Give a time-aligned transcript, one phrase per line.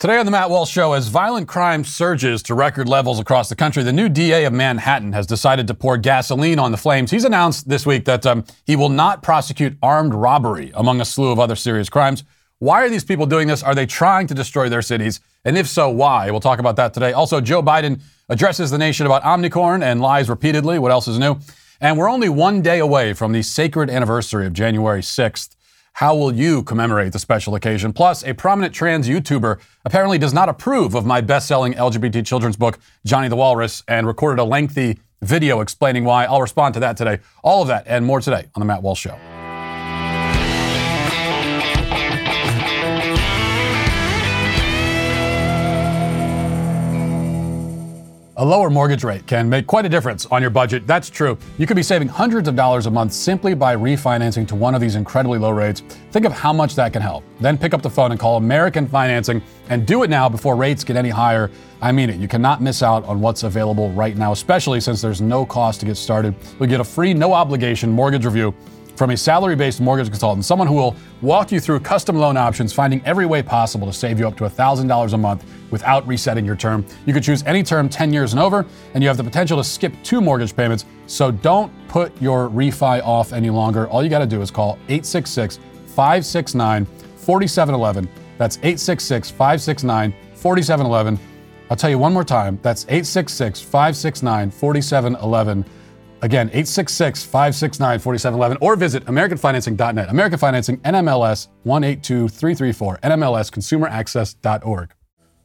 [0.00, 3.54] Today on the Matt Walsh Show, as violent crime surges to record levels across the
[3.54, 7.10] country, the new DA of Manhattan has decided to pour gasoline on the flames.
[7.10, 11.30] He's announced this week that um, he will not prosecute armed robbery, among a slew
[11.30, 12.24] of other serious crimes.
[12.60, 13.62] Why are these people doing this?
[13.62, 15.20] Are they trying to destroy their cities?
[15.44, 16.30] And if so, why?
[16.30, 17.12] We'll talk about that today.
[17.12, 20.78] Also, Joe Biden addresses the nation about Omnicorn and lies repeatedly.
[20.78, 21.36] What else is new?
[21.78, 25.56] And we're only one day away from the sacred anniversary of January 6th.
[25.92, 27.92] How will you commemorate the special occasion?
[27.92, 32.56] Plus, a prominent trans YouTuber apparently does not approve of my best selling LGBT children's
[32.56, 36.24] book, Johnny the Walrus, and recorded a lengthy video explaining why.
[36.24, 37.18] I'll respond to that today.
[37.44, 39.29] All of that and more today on The Matt Walsh Show.
[48.40, 50.86] A lower mortgage rate can make quite a difference on your budget.
[50.86, 51.36] That's true.
[51.58, 54.80] You could be saving hundreds of dollars a month simply by refinancing to one of
[54.80, 55.82] these incredibly low rates.
[56.10, 57.22] Think of how much that can help.
[57.38, 60.84] Then pick up the phone and call American Financing and do it now before rates
[60.84, 61.50] get any higher.
[61.82, 62.18] I mean it.
[62.18, 65.84] You cannot miss out on what's available right now, especially since there's no cost to
[65.84, 66.34] get started.
[66.58, 68.54] You'll get a free, no obligation mortgage review
[68.96, 72.72] from a salary based mortgage consultant, someone who will walk you through custom loan options,
[72.72, 76.56] finding every way possible to save you up to $1,000 a month without resetting your
[76.56, 76.84] term.
[77.06, 79.64] You can choose any term 10 years and over, and you have the potential to
[79.64, 80.84] skip two mortgage payments.
[81.06, 83.88] So don't put your refi off any longer.
[83.88, 88.08] All you got to do is call 866 569 4711.
[88.38, 91.18] That's 866 569 4711.
[91.70, 92.58] I'll tell you one more time.
[92.62, 95.64] That's 866 569 4711.
[96.22, 100.08] Again, 866 569 4711 or visit AmericanFinancing.net.
[100.10, 104.99] American Financing, NMLS 182334, NMLSConsumerAccess.org.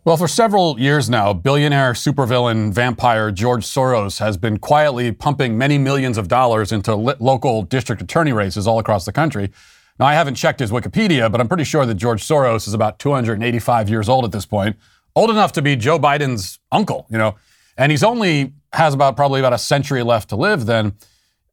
[0.06, 5.80] Well, for several years now, billionaire supervillain vampire George Soros has been quietly pumping many
[5.80, 9.50] millions of dollars into local district attorney races all across the country.
[9.98, 13.00] Now, I haven't checked his Wikipedia, but I'm pretty sure that George Soros is about
[13.00, 14.76] 285 years old at this point,
[15.16, 17.36] old enough to be Joe Biden's uncle, you know,
[17.76, 20.94] and he's only has about probably about a century left to live then.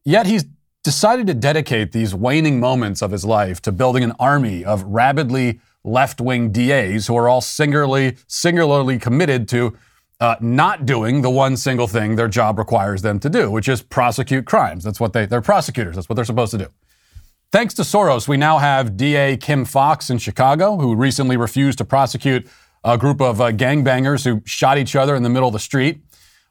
[0.05, 0.45] Yet he's
[0.85, 5.59] decided to dedicate these waning moments of his life to building an army of rabidly
[5.85, 9.77] left-wing DAs who are all singularly singularly committed to
[10.21, 13.83] uh, not doing the one single thing their job requires them to do, which is
[13.83, 14.85] prosecute crimes.
[14.85, 15.97] That's what they they're prosecutors.
[15.97, 16.69] That's what they're supposed to do.
[17.51, 21.85] Thanks to Soros, we now have DA Kim Foxx in Chicago, who recently refused to
[21.85, 22.49] prosecute
[22.85, 26.03] a group of uh, gangbangers who shot each other in the middle of the street.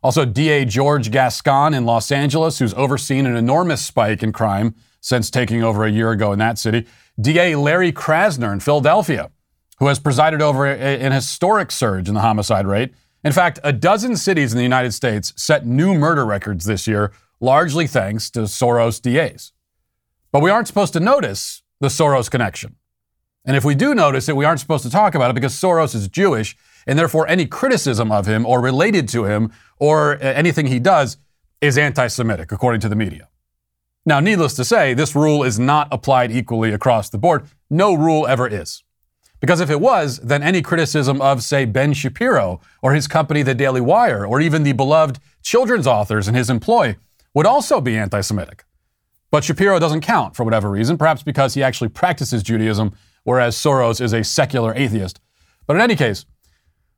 [0.04, 5.30] Also, DA George Gascon in Los Angeles, who's overseen an enormous spike in crime since
[5.30, 6.86] taking over a year ago in that city.
[7.22, 9.30] DA Larry Krasner in Philadelphia,
[9.80, 12.94] who has presided over an historic surge in the homicide rate.
[13.24, 17.12] In fact, a dozen cities in the United States set new murder records this year,
[17.40, 19.52] largely thanks to Soros DAs.
[20.32, 22.76] But we aren't supposed to notice the Soros connection.
[23.44, 25.96] And if we do notice it, we aren't supposed to talk about it because Soros
[25.96, 26.56] is Jewish,
[26.88, 31.18] and therefore any criticism of him or related to him or uh, anything he does
[31.60, 33.28] is anti Semitic, according to the media.
[34.06, 37.46] Now, needless to say, this rule is not applied equally across the board.
[37.70, 38.84] No rule ever is.
[39.40, 43.56] Because if it was, then any criticism of, say, Ben Shapiro or his company, The
[43.56, 46.96] Daily Wire, or even the beloved children's authors in his employ
[47.34, 48.64] would also be anti Semitic.
[49.32, 54.02] But Shapiro doesn't count for whatever reason, perhaps because he actually practices Judaism, whereas Soros
[54.02, 55.22] is a secular atheist.
[55.66, 56.26] But in any case,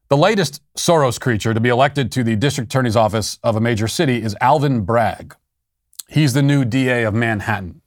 [0.10, 3.88] the latest Soros creature to be elected to the district attorney's office of a major
[3.88, 5.36] city is Alvin Bragg.
[6.08, 7.82] He's the new DA of Manhattan.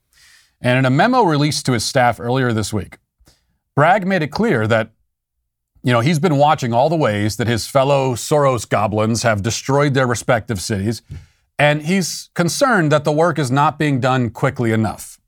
[0.60, 2.99] And in a memo released to his staff earlier this week,
[3.75, 4.91] Bragg made it clear that,
[5.82, 9.94] you know, he's been watching all the ways that his fellow Soros goblins have destroyed
[9.94, 11.03] their respective cities,
[11.59, 15.21] and he's concerned that the work is not being done quickly enough.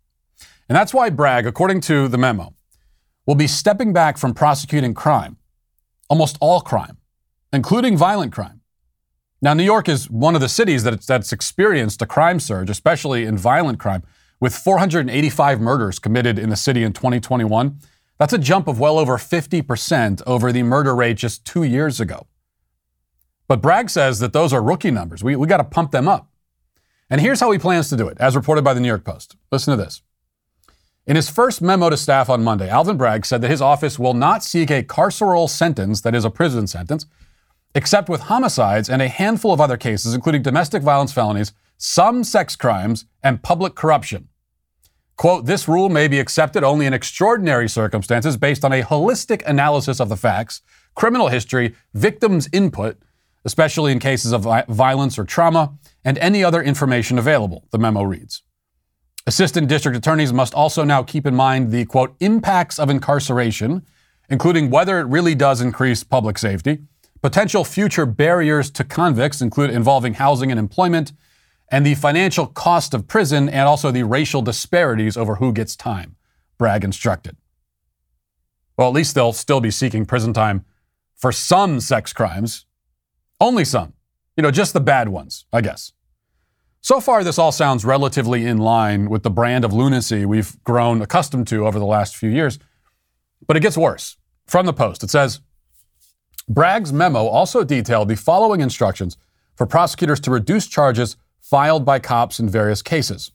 [0.68, 2.54] And that's why Bragg, according to the memo,
[3.26, 5.36] will be stepping back from prosecuting crime
[6.08, 6.96] almost all crime,
[7.52, 8.57] including violent crime.
[9.40, 13.24] Now, New York is one of the cities that that's experienced a crime surge, especially
[13.24, 14.02] in violent crime,
[14.40, 17.78] with 485 murders committed in the city in 2021.
[18.18, 22.26] That's a jump of well over 50% over the murder rate just two years ago.
[23.46, 25.22] But Bragg says that those are rookie numbers.
[25.22, 26.30] We, we got to pump them up.
[27.08, 29.36] And here's how he plans to do it, as reported by the New York Post.
[29.52, 30.02] Listen to this.
[31.06, 34.12] In his first memo to staff on Monday, Alvin Bragg said that his office will
[34.12, 37.06] not seek a carceral sentence, that is, a prison sentence,
[37.78, 42.56] except with homicides and a handful of other cases, including domestic violence felonies, some sex
[42.56, 44.26] crimes, and public corruption.
[45.16, 50.00] Quote, this rule may be accepted only in extraordinary circumstances based on a holistic analysis
[50.00, 50.60] of the facts,
[50.96, 52.98] criminal history, victims' input,
[53.44, 55.72] especially in cases of violence or trauma,
[56.04, 58.42] and any other information available, the memo reads.
[59.24, 63.86] Assistant district attorneys must also now keep in mind the quote impacts of incarceration
[64.28, 66.78] including whether it really does increase public safety,
[67.22, 71.12] potential future barriers to convicts, include involving housing and employment,
[71.70, 76.16] and the financial cost of prison and also the racial disparities over who gets time,
[76.56, 77.36] Bragg instructed.
[78.76, 80.64] Well, at least they'll still be seeking prison time
[81.14, 82.64] for some sex crimes.
[83.40, 83.92] Only some.
[84.36, 85.92] You know, just the bad ones, I guess.
[86.80, 91.02] So far, this all sounds relatively in line with the brand of lunacy we've grown
[91.02, 92.58] accustomed to over the last few years.
[93.46, 94.16] But it gets worse.
[94.46, 95.40] From the Post, it says
[96.48, 99.18] Bragg's memo also detailed the following instructions
[99.54, 103.32] for prosecutors to reduce charges filed by cops in various cases.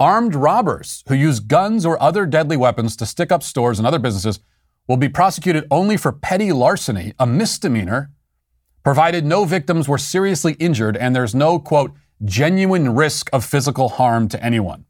[0.00, 4.00] Armed robbers who use guns or other deadly weapons to stick up stores and other
[4.00, 4.40] businesses
[4.88, 8.10] will be prosecuted only for petty larceny, a misdemeanor,
[8.82, 11.92] provided no victims were seriously injured and there's no, quote,
[12.24, 14.84] genuine risk of physical harm to anyone.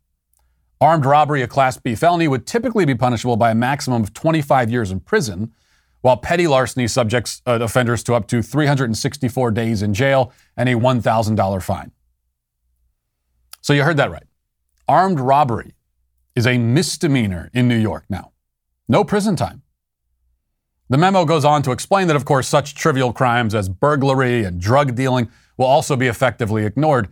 [0.80, 4.70] Armed robbery, a Class B felony, would typically be punishable by a maximum of 25
[4.70, 5.52] years in prison,
[6.04, 10.74] while petty larceny subjects uh, offenders to up to 364 days in jail and a
[10.74, 11.92] $1,000 fine.
[13.62, 14.26] So you heard that right.
[14.86, 15.72] Armed robbery
[16.36, 18.32] is a misdemeanor in New York now.
[18.86, 19.62] No prison time.
[20.90, 24.60] The memo goes on to explain that, of course, such trivial crimes as burglary and
[24.60, 27.08] drug dealing will also be effectively ignored.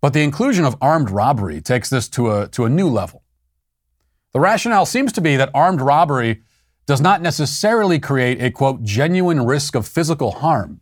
[0.00, 3.24] But the inclusion of armed robbery takes this to a, to a new level.
[4.32, 6.40] The rationale seems to be that armed robbery
[6.86, 10.80] does not necessarily create a quote genuine risk of physical harm.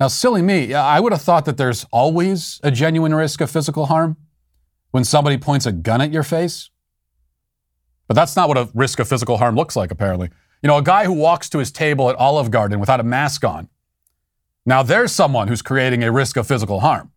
[0.00, 3.86] Now, silly me, I would have thought that there's always a genuine risk of physical
[3.86, 4.16] harm
[4.90, 6.70] when somebody points a gun at your face.
[8.06, 10.30] But that's not what a risk of physical harm looks like, apparently.
[10.62, 13.44] You know, a guy who walks to his table at Olive Garden without a mask
[13.44, 13.68] on
[14.68, 17.10] now, there's someone who's creating a risk of physical harm.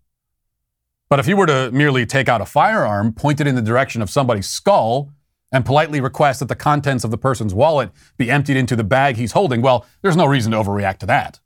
[1.10, 4.02] But if you were to merely take out a firearm, point it in the direction
[4.02, 5.12] of somebody's skull,
[5.52, 9.18] and politely request that the contents of the person's wallet be emptied into the bag
[9.18, 11.40] he's holding, well, there's no reason to overreact to that.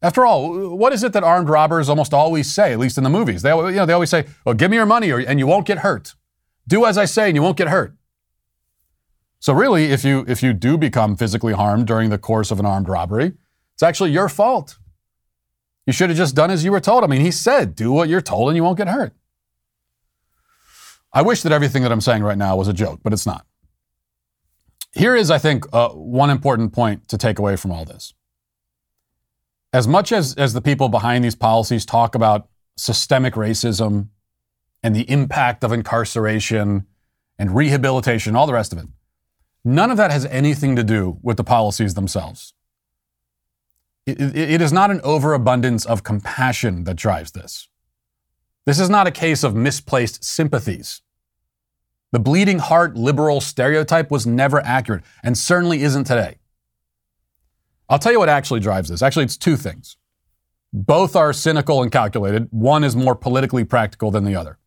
[0.00, 3.10] After all, what is it that armed robbers almost always say, at least in the
[3.10, 3.42] movies?
[3.42, 5.66] They, you know, they always say, well, give me your money or, and you won't
[5.66, 6.14] get hurt.
[6.66, 7.94] Do as I say and you won't get hurt.
[9.38, 12.66] So really, if you, if you do become physically harmed during the course of an
[12.66, 13.32] armed robbery,
[13.74, 14.78] it's actually your fault.
[15.86, 17.04] You should have just done as you were told.
[17.04, 19.14] I mean, he said, do what you're told and you won't get hurt.
[21.12, 23.46] I wish that everything that I'm saying right now was a joke, but it's not.
[24.94, 28.14] Here is, I think, uh, one important point to take away from all this.
[29.72, 34.08] As much as, as the people behind these policies talk about systemic racism
[34.82, 36.86] and the impact of incarceration
[37.38, 38.86] and rehabilitation, all the rest of it,
[39.64, 42.52] none of that has anything to do with the policies themselves.
[44.04, 47.68] It, it is not an overabundance of compassion that drives this.
[48.64, 51.02] This is not a case of misplaced sympathies.
[52.12, 56.38] The bleeding heart liberal stereotype was never accurate and certainly isn't today.
[57.88, 59.02] I'll tell you what actually drives this.
[59.02, 59.96] Actually, it's two things.
[60.72, 62.48] Both are cynical and calculated.
[62.50, 64.58] One is more politically practical than the other.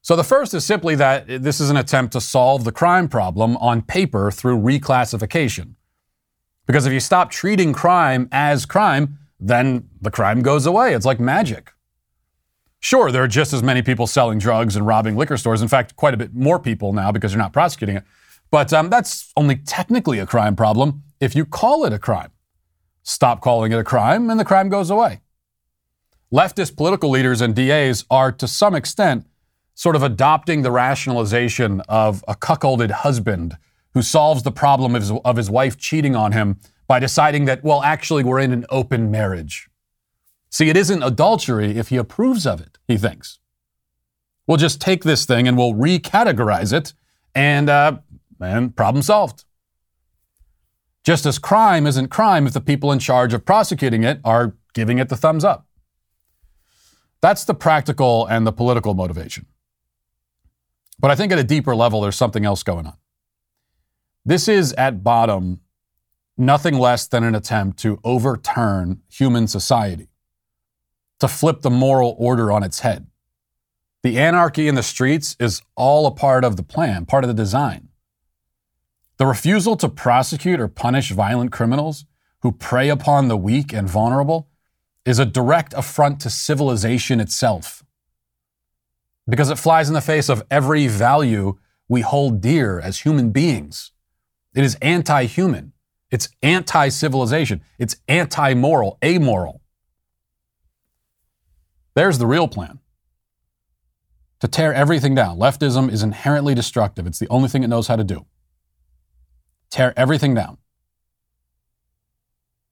[0.00, 3.56] So the first is simply that this is an attempt to solve the crime problem
[3.58, 5.74] on paper through reclassification.
[6.66, 10.94] Because if you stop treating crime as crime, then the crime goes away.
[10.94, 11.71] It's like magic.
[12.82, 15.62] Sure, there are just as many people selling drugs and robbing liquor stores.
[15.62, 18.02] In fact, quite a bit more people now because you're not prosecuting it.
[18.50, 22.32] But um, that's only technically a crime problem if you call it a crime.
[23.04, 25.20] Stop calling it a crime, and the crime goes away.
[26.32, 29.26] Leftist political leaders and DAs are, to some extent,
[29.74, 33.56] sort of adopting the rationalization of a cuckolded husband
[33.94, 37.62] who solves the problem of his, of his wife cheating on him by deciding that,
[37.62, 39.68] well, actually, we're in an open marriage.
[40.52, 43.38] See, it isn't adultery if he approves of it, he thinks.
[44.46, 46.92] We'll just take this thing and we'll recategorize it,
[47.34, 47.98] and, uh,
[48.38, 49.44] and problem solved.
[51.04, 54.98] Just as crime isn't crime if the people in charge of prosecuting it are giving
[54.98, 55.66] it the thumbs up.
[57.22, 59.46] That's the practical and the political motivation.
[61.00, 62.96] But I think at a deeper level, there's something else going on.
[64.24, 65.60] This is at bottom
[66.36, 70.08] nothing less than an attempt to overturn human society,
[71.22, 73.06] to flip the moral order on its head.
[74.02, 77.42] The anarchy in the streets is all a part of the plan, part of the
[77.42, 77.90] design.
[79.18, 82.06] The refusal to prosecute or punish violent criminals
[82.40, 84.48] who prey upon the weak and vulnerable
[85.04, 87.84] is a direct affront to civilization itself.
[89.28, 91.56] Because it flies in the face of every value
[91.88, 93.92] we hold dear as human beings.
[94.56, 95.72] It is anti human.
[96.10, 97.62] It's anti civilization.
[97.78, 99.61] It's anti moral, amoral.
[101.94, 102.80] There's the real plan
[104.40, 105.38] to tear everything down.
[105.38, 107.06] Leftism is inherently destructive.
[107.06, 108.26] It's the only thing it knows how to do.
[109.72, 110.58] tear everything down,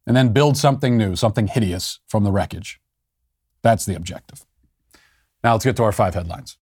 [0.07, 2.79] and then build something new, something hideous from the wreckage.
[3.63, 4.45] That's the objective.
[5.43, 6.59] Now let's get to our five headlines.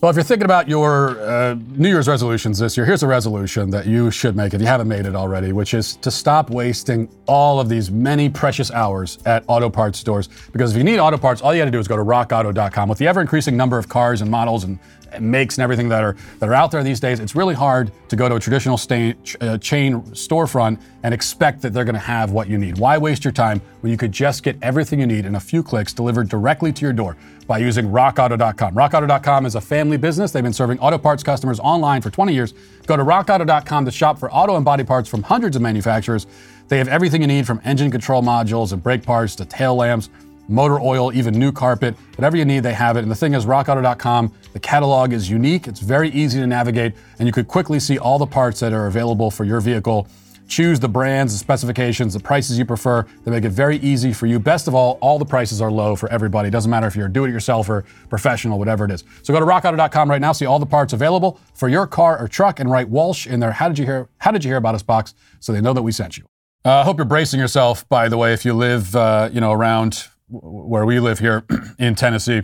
[0.00, 3.68] Well, if you're thinking about your uh, New Year's resolutions this year, here's a resolution
[3.70, 7.08] that you should make if you haven't made it already, which is to stop wasting
[7.26, 10.28] all of these many precious hours at auto parts stores.
[10.52, 12.88] Because if you need auto parts, all you got to do is go to rockauto.com.
[12.88, 14.78] With the ever increasing number of cars and models and
[15.18, 18.14] makes and everything that are that are out there these days, it's really hard to
[18.14, 22.30] go to a traditional stain, uh, chain storefront and expect that they're going to have
[22.30, 22.78] what you need.
[22.78, 25.64] Why waste your time when you could just get everything you need in a few
[25.64, 27.16] clicks delivered directly to your door
[27.48, 28.74] by using RockAuto.com?
[28.74, 30.30] RockAuto.com is a family business.
[30.30, 32.54] They've been serving auto parts customers online for 20 years.
[32.86, 36.28] Go to RockAuto.com to shop for auto and body parts from hundreds of manufacturers.
[36.68, 40.10] They have everything you need from engine control modules and brake parts to tail lamps
[40.48, 43.00] motor oil, even new carpet, whatever you need, they have it.
[43.00, 47.28] And the thing is, rockauto.com, the catalog is unique, it's very easy to navigate, and
[47.28, 50.08] you could quickly see all the parts that are available for your vehicle.
[50.48, 53.06] Choose the brands, the specifications, the prices you prefer.
[53.24, 54.40] They make it very easy for you.
[54.40, 56.48] Best of all, all the prices are low for everybody.
[56.48, 59.04] It doesn't matter if you're a do it yourself or professional, whatever it is.
[59.22, 62.28] So go to rockauto.com right now, see all the parts available for your car or
[62.28, 63.52] truck, and write Walsh in there.
[63.52, 64.08] How did you hear?
[64.18, 66.24] How did you hear about us box so they know that we sent you?
[66.64, 69.40] Uh, I uh, hope you're bracing yourself, by the way, if you live, uh, you
[69.40, 71.44] know, around where we live here
[71.78, 72.42] in Tennessee.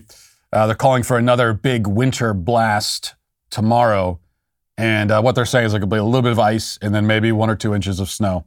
[0.52, 3.14] Uh, they're calling for another big winter blast
[3.50, 4.20] tomorrow.
[4.76, 6.94] And uh, what they're saying is there could be a little bit of ice and
[6.94, 8.44] then maybe one or two inches of snow.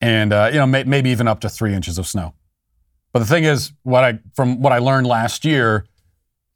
[0.00, 2.34] And, uh, you know, may- maybe even up to three inches of snow.
[3.12, 5.86] But the thing is, what I, from what I learned last year,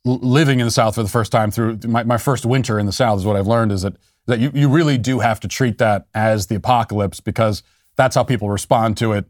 [0.06, 2.84] l- living in the South for the first time through my, my first winter in
[2.84, 3.94] the South, is what I've learned is that,
[4.26, 7.62] that you, you really do have to treat that as the apocalypse because
[7.96, 9.24] that's how people respond to it.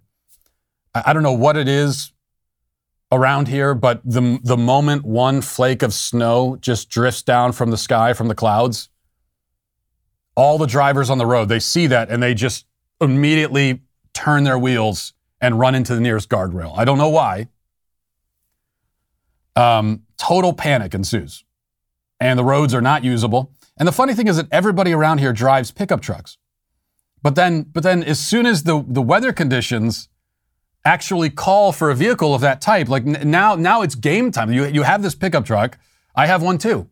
[0.95, 2.13] I, I don't know what it is
[3.13, 7.77] around here, but the, the moment one flake of snow just drifts down from the
[7.77, 8.89] sky, from the clouds,
[10.39, 12.65] all the drivers on the road, they see that and they just
[13.01, 13.81] immediately
[14.15, 16.79] turn their wheels and run into the nearest guardrail.
[16.79, 17.49] I don't know why.
[19.57, 21.45] Um, total panic ensues,
[22.21, 23.53] and the roads are not usable.
[23.79, 26.39] And the funny thing is that everybody around here drives pickup trucks.
[27.21, 30.09] But then, but then as soon as the, the weather conditions
[30.85, 32.89] actually call for a vehicle of that type.
[32.89, 34.53] Like now, now it's game time.
[34.53, 35.79] You, you have this pickup truck.
[36.15, 36.89] I have one too.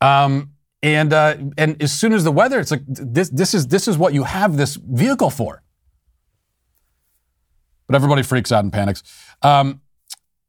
[0.00, 0.51] Um,
[0.82, 3.96] and uh, and as soon as the weather, it's like this this is this is
[3.96, 5.62] what you have this vehicle for.
[7.86, 9.02] But everybody freaks out and panics.
[9.42, 9.80] Um,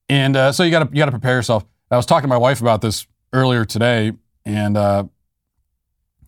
[0.10, 1.66] and uh, so you got to you got to prepare yourself.
[1.92, 4.14] I was talking to my wife about this earlier today,
[4.46, 5.06] and uh,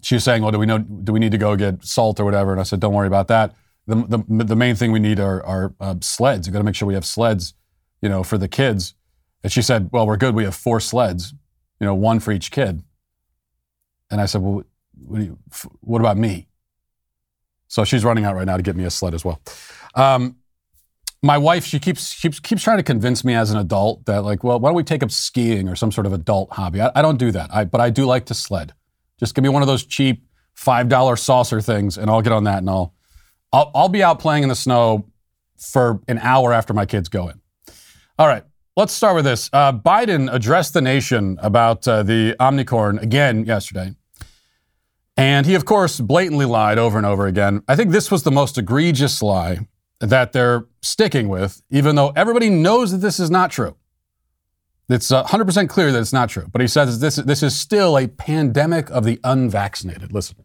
[0.01, 0.79] she was saying, "Well, do we know?
[0.79, 3.27] Do we need to go get salt or whatever?" And I said, "Don't worry about
[3.29, 3.55] that."
[3.87, 3.95] the,
[4.27, 6.47] the, the main thing we need are, are uh, sleds.
[6.47, 7.53] You got to make sure we have sleds,
[8.01, 8.95] you know, for the kids.
[9.43, 10.33] And she said, well, we're good.
[10.33, 11.33] We have four sleds,
[11.79, 12.83] you know, one for each kid.
[14.09, 14.63] And I said, well,
[15.05, 15.37] what, you,
[15.81, 16.47] what about me?
[17.67, 19.41] So she's running out right now to get me a sled as well.
[19.95, 20.37] Um,
[21.21, 24.43] my wife, she keeps, keeps, keeps trying to convince me as an adult that like,
[24.43, 26.81] well, why don't we take up skiing or some sort of adult hobby?
[26.81, 27.49] I, I don't do that.
[27.53, 28.73] I, but I do like to sled.
[29.19, 32.59] Just give me one of those cheap $5 saucer things and I'll get on that
[32.59, 32.93] and I'll,
[33.51, 35.09] I'll, I'll be out playing in the snow
[35.57, 37.39] for an hour after my kids go in.
[38.19, 38.43] All right,
[38.75, 39.49] let's start with this.
[39.53, 43.95] Uh, Biden addressed the nation about uh, the Omicron again yesterday.
[45.17, 47.63] And he, of course, blatantly lied over and over again.
[47.67, 49.59] I think this was the most egregious lie
[50.01, 53.77] that they're sticking with, even though everybody knows that this is not true.
[54.89, 56.47] It's 100% clear that it's not true.
[56.51, 60.11] But he says this, this is still a pandemic of the unvaccinated.
[60.11, 60.35] Listen.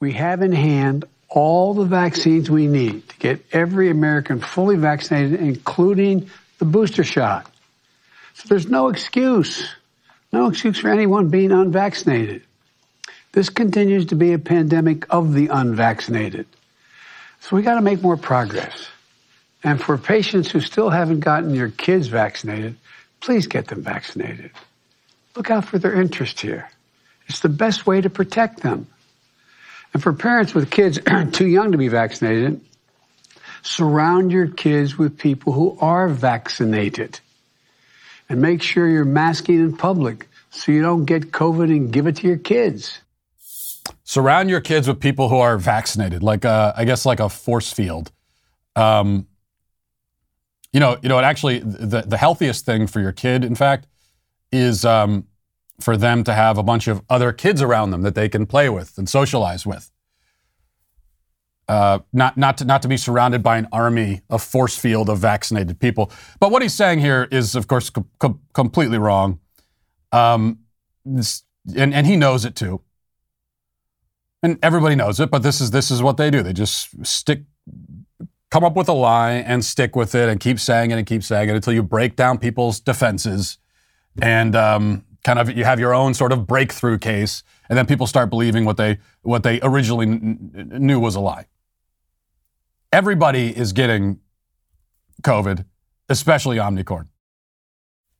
[0.00, 5.40] We have in hand all the vaccines we need to get every American fully vaccinated,
[5.40, 7.50] including the booster shot.
[8.34, 9.66] So there's no excuse,
[10.32, 12.42] no excuse for anyone being unvaccinated.
[13.32, 16.46] This continues to be a pandemic of the unvaccinated.
[17.40, 18.88] So we got to make more progress.
[19.64, 22.76] And for patients who still haven't gotten your kids vaccinated,
[23.20, 24.50] please get them vaccinated.
[25.36, 26.70] Look out for their interest here.
[27.28, 28.86] It's the best way to protect them.
[29.92, 30.98] And for parents with kids
[31.32, 32.60] too young to be vaccinated,
[33.62, 37.20] surround your kids with people who are vaccinated.
[38.28, 42.16] And make sure you're masking in public so you don't get COVID and give it
[42.16, 43.00] to your kids.
[44.04, 47.72] Surround your kids with people who are vaccinated, like a, I guess like a force
[47.72, 48.10] field.
[48.76, 49.26] Um,
[50.72, 53.86] you know, you know, actually the, the healthiest thing for your kid, in fact,
[54.52, 55.26] is um,
[55.80, 58.68] for them to have a bunch of other kids around them that they can play
[58.68, 59.90] with and socialize with.
[61.68, 65.18] Uh, not not to not to be surrounded by an army, a force field of
[65.18, 66.10] vaccinated people.
[66.40, 69.38] But what he's saying here is, of course, com- completely wrong,
[70.10, 70.60] um,
[71.04, 71.42] this,
[71.76, 72.80] and and he knows it too,
[74.42, 75.30] and everybody knows it.
[75.30, 76.42] But this is this is what they do.
[76.42, 77.42] They just stick,
[78.50, 81.22] come up with a lie and stick with it, and keep saying it and keep
[81.22, 83.58] saying it until you break down people's defenses,
[84.22, 88.06] and um, kind of you have your own sort of breakthrough case, and then people
[88.06, 91.44] start believing what they what they originally knew was a lie
[92.92, 94.20] everybody is getting
[95.22, 95.64] COVID,
[96.08, 97.08] especially Omnicorn.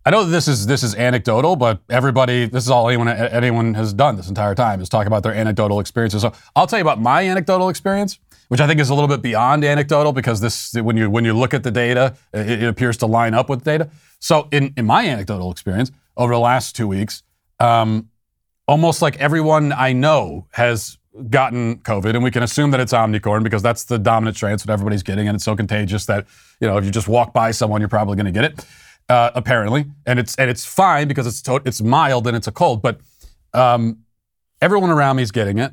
[0.05, 3.93] I know this is this is anecdotal, but everybody, this is all anyone anyone has
[3.93, 6.23] done this entire time is talk about their anecdotal experiences.
[6.23, 9.21] So I'll tell you about my anecdotal experience, which I think is a little bit
[9.21, 12.97] beyond anecdotal because this when you when you look at the data, it, it appears
[12.99, 13.91] to line up with data.
[14.19, 17.23] So in in my anecdotal experience over the last two weeks,
[17.61, 18.09] um,
[18.67, 20.98] almost like everyone I know has
[21.31, 24.55] gotten COVID, and we can assume that it's Omnicorn because that's the dominant strain.
[24.55, 26.27] It's what everybody's getting, and it's so contagious that
[26.61, 28.65] you know if you just walk by someone, you're probably going to get it.
[29.09, 32.53] Uh, apparently, and it's and it's fine because it's to- it's mild and it's a
[32.53, 33.01] cold, but
[33.55, 33.99] um,
[34.61, 35.73] everyone around me is getting it,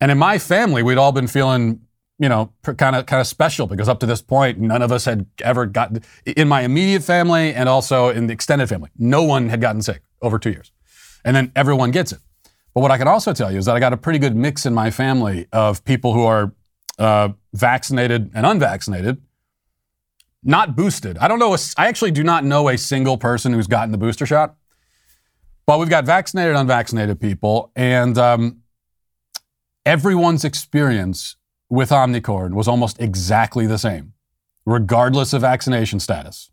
[0.00, 1.80] and in my family, we'd all been feeling
[2.20, 5.04] you know kind of kind of special because up to this point, none of us
[5.04, 9.48] had ever gotten in my immediate family and also in the extended family, no one
[9.48, 10.70] had gotten sick over two years,
[11.24, 12.20] and then everyone gets it.
[12.78, 14.64] But what I can also tell you is that I got a pretty good mix
[14.64, 16.54] in my family of people who are
[16.96, 19.20] uh, vaccinated and unvaccinated,
[20.44, 21.18] not boosted.
[21.18, 21.54] I don't know.
[21.54, 24.54] A, I actually do not know a single person who's gotten the booster shot.
[25.66, 28.58] But we've got vaccinated, unvaccinated people, and um,
[29.84, 31.34] everyone's experience
[31.68, 34.12] with Omnicorn was almost exactly the same,
[34.64, 36.52] regardless of vaccination status.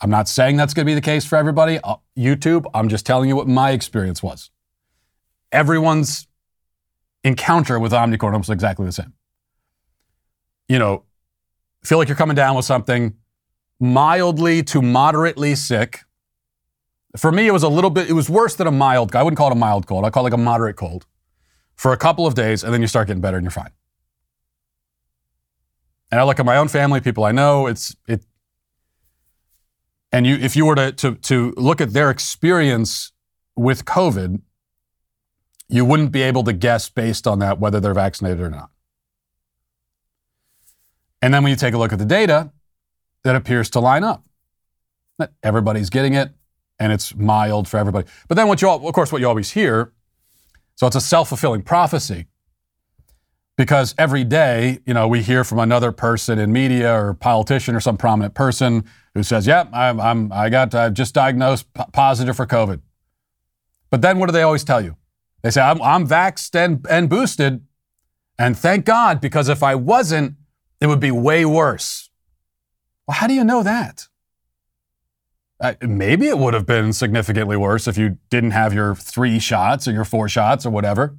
[0.00, 1.78] I'm not saying that's going to be the case for everybody.
[1.82, 4.50] Uh, YouTube, I'm just telling you what my experience was.
[5.52, 6.26] Everyone's
[7.24, 9.14] encounter with Omnicorn was exactly the same.
[10.68, 11.04] You know,
[11.84, 13.14] feel like you're coming down with something
[13.80, 16.00] mildly to moderately sick.
[17.16, 19.38] For me, it was a little bit, it was worse than a mild, I wouldn't
[19.38, 20.04] call it a mild cold.
[20.04, 21.06] I call it like a moderate cold
[21.74, 23.70] for a couple of days, and then you start getting better and you're fine.
[26.10, 28.24] And I look at my own family, people I know, it's, it,
[30.12, 33.12] and you, if you were to, to, to look at their experience
[33.56, 34.40] with COVID,
[35.68, 38.70] you wouldn't be able to guess based on that whether they're vaccinated or not.
[41.20, 42.52] And then when you take a look at the data,
[43.24, 44.24] that appears to line up.
[45.18, 46.30] That everybody's getting it,
[46.78, 48.06] and it's mild for everybody.
[48.28, 49.92] But then what you, all, of course, what you always hear,
[50.76, 52.26] so it's a self-fulfilling prophecy
[53.56, 57.80] because every day, you know, we hear from another person in media or politician or
[57.80, 61.82] some prominent person who says, "Yep, yeah, I'm, I'm, I got, I just diagnosed p-
[61.92, 62.80] positive for COVID."
[63.90, 64.96] But then, what do they always tell you?
[65.42, 67.64] They say, "I'm, I'm vaxxed and, and boosted,
[68.38, 70.36] and thank God, because if I wasn't,
[70.80, 72.10] it would be way worse."
[73.06, 74.08] Well, how do you know that?
[75.58, 79.88] Uh, maybe it would have been significantly worse if you didn't have your three shots
[79.88, 81.16] or your four shots or whatever.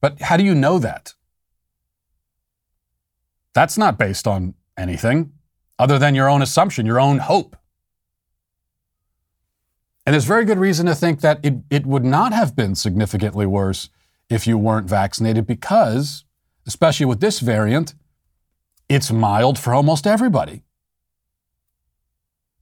[0.00, 1.14] But how do you know that?
[3.56, 5.32] That's not based on anything
[5.78, 7.56] other than your own assumption, your own hope.
[10.04, 13.46] And there's very good reason to think that it, it would not have been significantly
[13.46, 13.88] worse
[14.28, 16.26] if you weren't vaccinated because,
[16.66, 17.94] especially with this variant,
[18.90, 20.62] it's mild for almost everybody.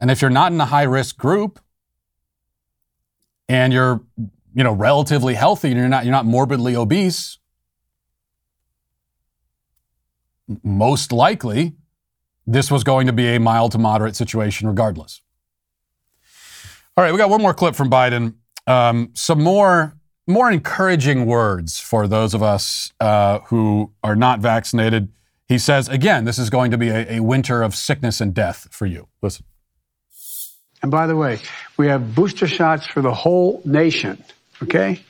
[0.01, 1.59] And if you're not in a high risk group
[3.49, 4.01] and you're,
[4.55, 7.41] you know, relatively healthy and you're not, you're not morbidly obese,
[10.63, 11.75] most likely
[12.47, 15.23] this was going to be a mild to moderate situation regardless.
[16.97, 18.35] All right, we got one more clip from Biden.
[18.67, 19.95] Um, some more
[20.27, 25.13] more encouraging words for those of us uh, who are not vaccinated.
[25.49, 28.69] He says, again, this is going to be a, a winter of sickness and death
[28.71, 29.09] for you.
[29.21, 29.45] Listen.
[30.83, 31.41] And by the way,
[31.77, 34.23] we have booster shots for the whole nation.
[34.63, 35.03] Okay,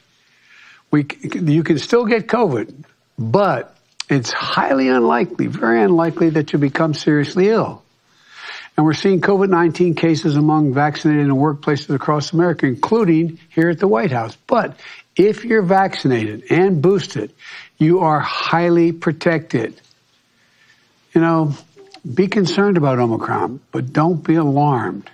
[0.91, 2.85] we you can still get COVID,
[3.19, 3.74] but
[4.09, 7.83] it's highly unlikely, very unlikely that you become seriously ill.
[8.77, 13.79] And we're seeing COVID 19 cases among vaccinated in workplaces across America, including here at
[13.79, 14.37] the White House.
[14.47, 14.79] But
[15.17, 17.33] if you're vaccinated and boosted,
[17.79, 19.81] you are highly protected.
[21.15, 21.55] You know,
[22.13, 25.09] be concerned about Omicron, but don't be alarmed.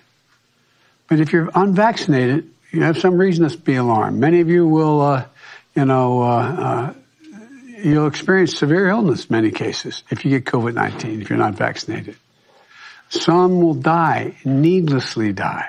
[1.09, 4.18] But if you're unvaccinated, you have some reason to be alarmed.
[4.18, 5.26] Many of you will, uh,
[5.74, 6.94] you know, uh, uh,
[7.83, 11.55] you'll experience severe illness in many cases if you get COVID 19, if you're not
[11.55, 12.16] vaccinated.
[13.09, 15.69] Some will die, needlessly die.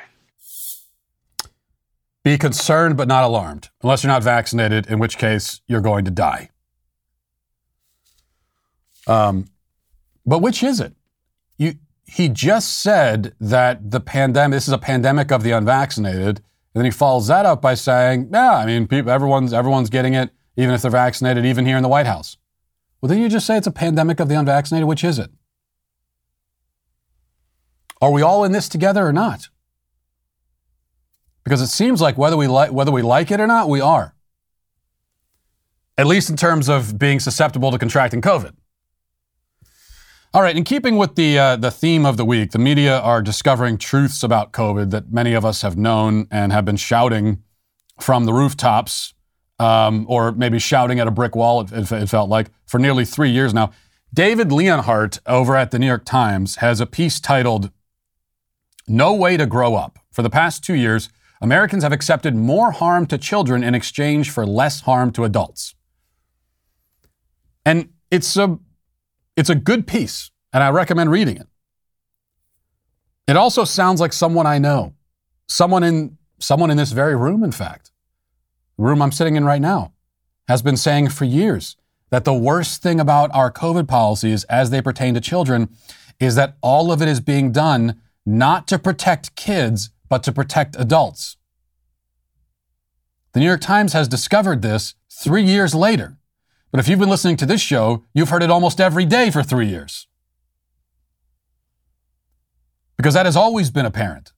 [2.24, 6.12] Be concerned but not alarmed, unless you're not vaccinated, in which case you're going to
[6.12, 6.50] die.
[9.08, 9.48] Um,
[10.26, 10.94] but which is it?
[11.58, 11.74] You,
[12.06, 16.42] he just said that the pandemic, this is a pandemic of the unvaccinated.
[16.74, 20.14] And then he follows that up by saying, yeah, I mean, people, everyone's, everyone's getting
[20.14, 22.38] it, even if they're vaccinated, even here in the White House.
[23.00, 24.88] Well, then you just say it's a pandemic of the unvaccinated.
[24.88, 25.32] Which is it?
[28.02, 29.50] Are we all in this together or not?
[31.44, 34.16] Because it seems like whether we like whether we like it or not, we are.
[35.98, 38.54] At least in terms of being susceptible to contracting COVID.
[40.34, 43.22] All right, in keeping with the uh, the theme of the week, the media are
[43.22, 47.44] discovering truths about COVID that many of us have known and have been shouting
[48.00, 49.14] from the rooftops,
[49.62, 51.62] um, or maybe shouting at a brick wall.
[51.62, 53.72] It, it felt like for nearly three years now.
[54.14, 57.72] David Leonhardt over at the New York Times has a piece titled
[58.88, 61.10] "No Way to Grow Up." For the past two years,
[61.42, 65.76] Americans have accepted more harm to children in exchange for less harm to adults.
[67.64, 68.60] And it's a,
[69.38, 71.48] it's a good piece, and I recommend reading it.
[73.28, 74.94] It also sounds like someone I know,
[75.48, 77.91] someone in, someone in this very room, in fact,
[78.82, 79.94] room I'm sitting in right now,
[80.48, 81.78] has been saying for years
[82.10, 85.70] that the worst thing about our COVID policies as they pertain to children
[86.20, 90.76] is that all of it is being done not to protect kids, but to protect
[90.78, 91.38] adults.
[93.34, 96.18] The New York Times has discovered this three years later.
[96.70, 99.44] But if you've been listening to this show, you've heard it almost every day for
[99.44, 100.08] three years.
[102.98, 104.32] Because that has always been apparent.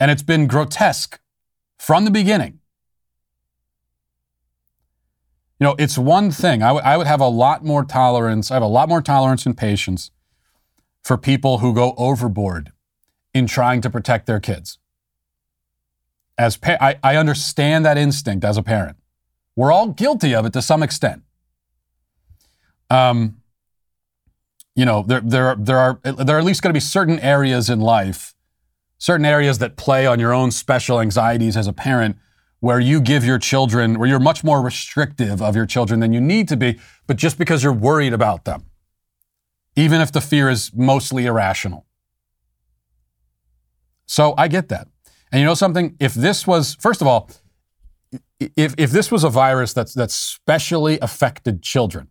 [0.00, 1.20] And it's been grotesque
[1.78, 2.60] from the beginning.
[5.64, 6.62] You know, it's one thing.
[6.62, 8.50] I, w- I would have a lot more tolerance.
[8.50, 10.10] I have a lot more tolerance and patience
[11.02, 12.70] for people who go overboard
[13.32, 14.76] in trying to protect their kids.
[16.36, 18.98] As pa- I, I understand that instinct as a parent.
[19.56, 21.22] We're all guilty of it to some extent.
[22.90, 23.40] Um,
[24.74, 27.70] you know, there, there, there are there are at least going to be certain areas
[27.70, 28.34] in life,
[28.98, 32.18] certain areas that play on your own special anxieties as a parent,
[32.64, 36.20] where you give your children, where you're much more restrictive of your children than you
[36.20, 38.64] need to be, but just because you're worried about them,
[39.76, 41.84] even if the fear is mostly irrational.
[44.06, 44.88] So I get that.
[45.30, 45.94] And you know something?
[46.00, 47.28] If this was, first of all,
[48.40, 52.08] if, if this was a virus that's, that's specially affected children,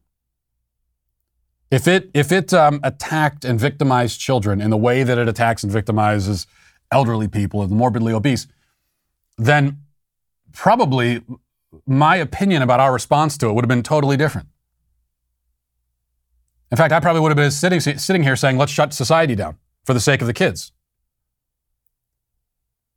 [1.72, 5.64] if it, if it um, attacked and victimized children in the way that it attacks
[5.64, 6.46] and victimizes
[6.92, 8.46] elderly people and the morbidly obese,
[9.40, 9.80] then
[10.54, 11.22] probably
[11.86, 14.48] my opinion about our response to it would have been totally different.
[16.72, 19.58] In fact, I probably would have been sitting, sitting here saying, let's shut society down
[19.84, 20.72] for the sake of the kids.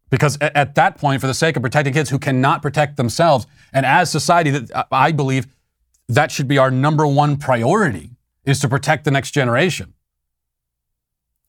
[0.09, 3.85] Because at that point, for the sake of protecting kids who cannot protect themselves, and
[3.85, 5.49] as society, uh, I believe
[6.09, 8.13] that should be our number one priority
[8.45, 9.95] is to protect the next generation.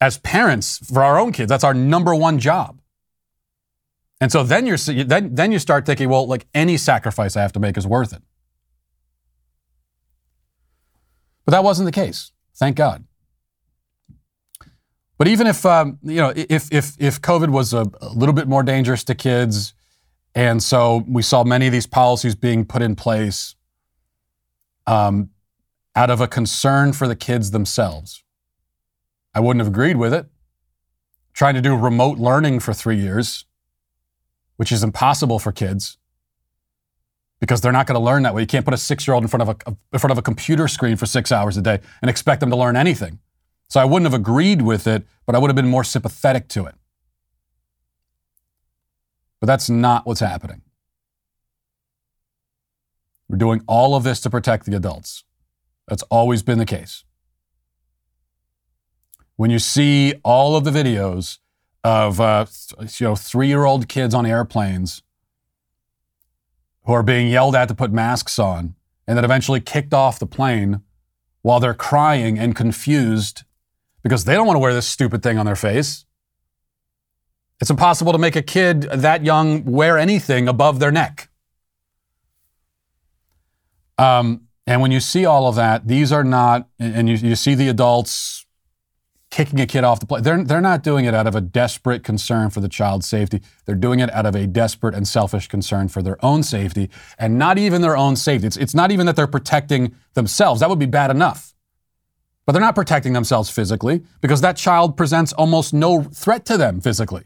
[0.02, 2.82] As parents, for our own kids, that's our number one job.
[4.20, 7.54] And so then you're then, then you start thinking, well, like any sacrifice I have
[7.54, 8.22] to make is worth it.
[11.46, 12.32] But that wasn't the case.
[12.56, 13.06] Thank God.
[15.18, 18.48] But even if um, you know, if if if COVID was a, a, little bit
[18.48, 19.74] more dangerous to kids,
[20.36, 23.56] and so we saw many of these policies being put in place
[24.86, 25.32] um,
[25.96, 28.24] out of a concern for the kids themselves,
[29.34, 30.28] I wouldn't have agreed with it.
[31.34, 33.46] Trying to do remote learning for three years,
[34.58, 35.98] which is impossible for kids
[37.40, 38.42] because they're not going to learn that way.
[38.42, 40.98] You can't put a six-year-old in front of a in front of a computer screen
[40.98, 43.20] for six hours a day and expect them to learn anything.
[43.70, 46.66] So I wouldn't have agreed with it, but I would have been more sympathetic to
[46.66, 46.76] it.
[49.40, 50.62] But that's not what's happening.
[53.30, 55.24] We're doing all of this to protect the adults.
[55.88, 57.04] That's always been the case.
[59.36, 61.38] When you see all of the videos
[61.84, 62.46] of uh,
[62.80, 65.04] you know three-year-old kids on airplanes
[66.86, 68.76] who are being yelled at to put masks on,
[69.08, 70.82] and then eventually kicked off the plane
[71.42, 73.44] while they're crying and confused
[74.04, 76.06] because they don't want to wear this stupid thing on their face.
[77.60, 81.30] It's impossible to make a kid that young wear anything above their neck.
[83.98, 87.56] Um, and when you see all of that, these are not, and you, you see
[87.56, 88.37] the adults
[89.38, 90.24] kicking a kid off the plane.
[90.24, 93.44] They're, they're not doing it out of a desperate concern for the child's safety.
[93.66, 97.38] They're doing it out of a desperate and selfish concern for their own safety, and
[97.38, 98.48] not even their own safety.
[98.48, 100.60] It's, it's not even that they're protecting themselves.
[100.60, 101.54] That would be bad enough.
[102.48, 106.82] But they're not protecting themselves physically because that child presents almost no threat to them
[106.82, 107.26] physically.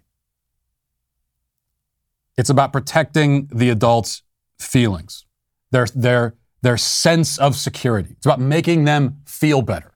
[2.37, 4.23] It's about protecting the adult's
[4.59, 5.25] feelings,
[5.71, 8.15] their, their, their sense of security.
[8.17, 9.90] It's about making them feel better.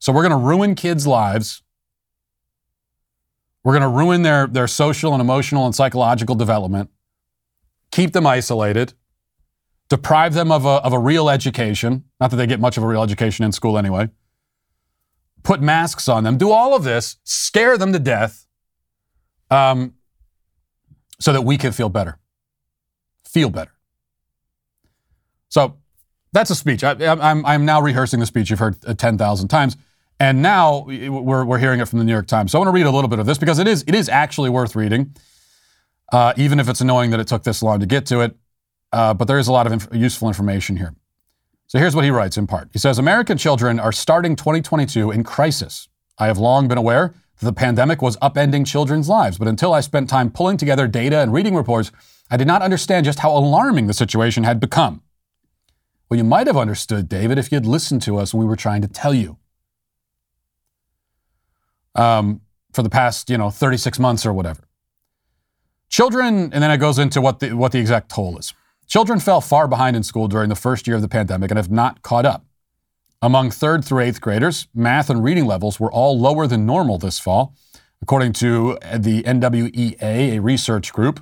[0.00, 1.62] So we're going to ruin kids' lives.
[3.62, 6.90] We're going to ruin their, their social and emotional and psychological development,
[7.92, 8.94] keep them isolated,
[9.90, 12.04] deprive them of a, of a real education.
[12.18, 14.08] Not that they get much of a real education in school anyway.
[15.42, 18.46] Put masks on them, do all of this, scare them to death
[19.50, 19.94] um,
[21.18, 22.18] so that we can feel better.
[23.26, 23.72] Feel better.
[25.50, 25.76] So
[26.32, 26.84] that's a speech.
[26.84, 29.76] I, am I'm now rehearsing the speech you've heard uh, 10,000 times.
[30.20, 32.52] And now we're, we're hearing it from the New York Times.
[32.52, 34.10] So I want to read a little bit of this because it is, it is
[34.10, 35.16] actually worth reading,
[36.12, 38.36] uh, even if it's annoying that it took this long to get to it.
[38.92, 40.94] Uh, but there is a lot of inf- useful information here.
[41.68, 42.68] So here's what he writes in part.
[42.72, 45.88] He says American children are starting 2022 in crisis.
[46.18, 49.80] I have long been aware that the pandemic was upending children's lives, but until I
[49.80, 51.92] spent time pulling together data and reading reports,
[52.30, 55.02] I did not understand just how alarming the situation had become.
[56.10, 58.82] Well, you might have understood, David, if you'd listened to us when we were trying
[58.82, 59.38] to tell you.
[61.94, 62.40] Um,
[62.72, 64.62] for the past, you know, 36 months or whatever.
[65.88, 68.54] Children, and then it goes into what the, what the exact toll is.
[68.86, 71.70] Children fell far behind in school during the first year of the pandemic and have
[71.70, 72.44] not caught up.
[73.22, 77.18] Among third through eighth graders, math and reading levels were all lower than normal this
[77.18, 77.54] fall,
[78.00, 81.20] according to the NWEA, a research group,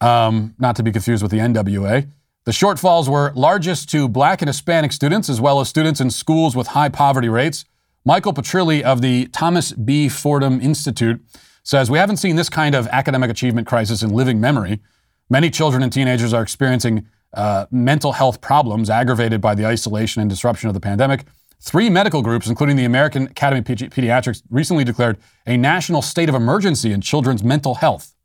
[0.00, 2.08] um, not to be confused with the NWA.
[2.44, 6.54] The shortfalls were largest to black and Hispanic students, as well as students in schools
[6.54, 7.64] with high poverty rates.
[8.04, 10.08] Michael Petrilli of the Thomas B.
[10.08, 11.24] Fordham Institute
[11.62, 14.80] says, We haven't seen this kind of academic achievement crisis in living memory.
[15.30, 20.28] Many children and teenagers are experiencing uh, mental health problems aggravated by the isolation and
[20.28, 21.26] disruption of the pandemic.
[21.60, 26.34] Three medical groups, including the American Academy of Pediatrics, recently declared a national state of
[26.34, 28.16] emergency in children's mental health.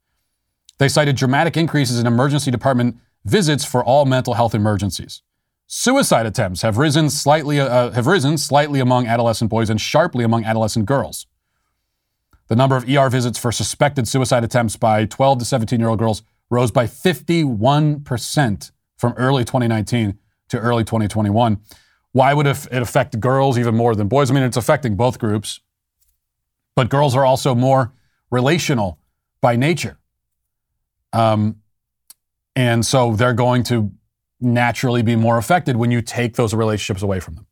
[0.80, 5.22] They cited dramatic increases in emergency department visits for all mental health emergencies.
[5.70, 10.46] Suicide attempts have risen slightly, uh, have risen slightly among adolescent boys and sharply among
[10.46, 11.28] adolescent girls.
[12.48, 16.00] The number of ER visits for suspected suicide attempts by 12 to 17 year old
[16.00, 21.60] girls rose by 51% from early 2019 to early 2021.
[22.14, 24.32] Why would it affect girls even more than boys?
[24.32, 25.60] I mean, it's affecting both groups,
[26.76, 27.92] but girls are also more
[28.32, 29.00] relational
[29.42, 30.00] by nature.
[31.12, 31.58] Um,
[32.56, 33.92] and so they're going to
[34.40, 37.48] naturally be more affected when you take those relationships away from them.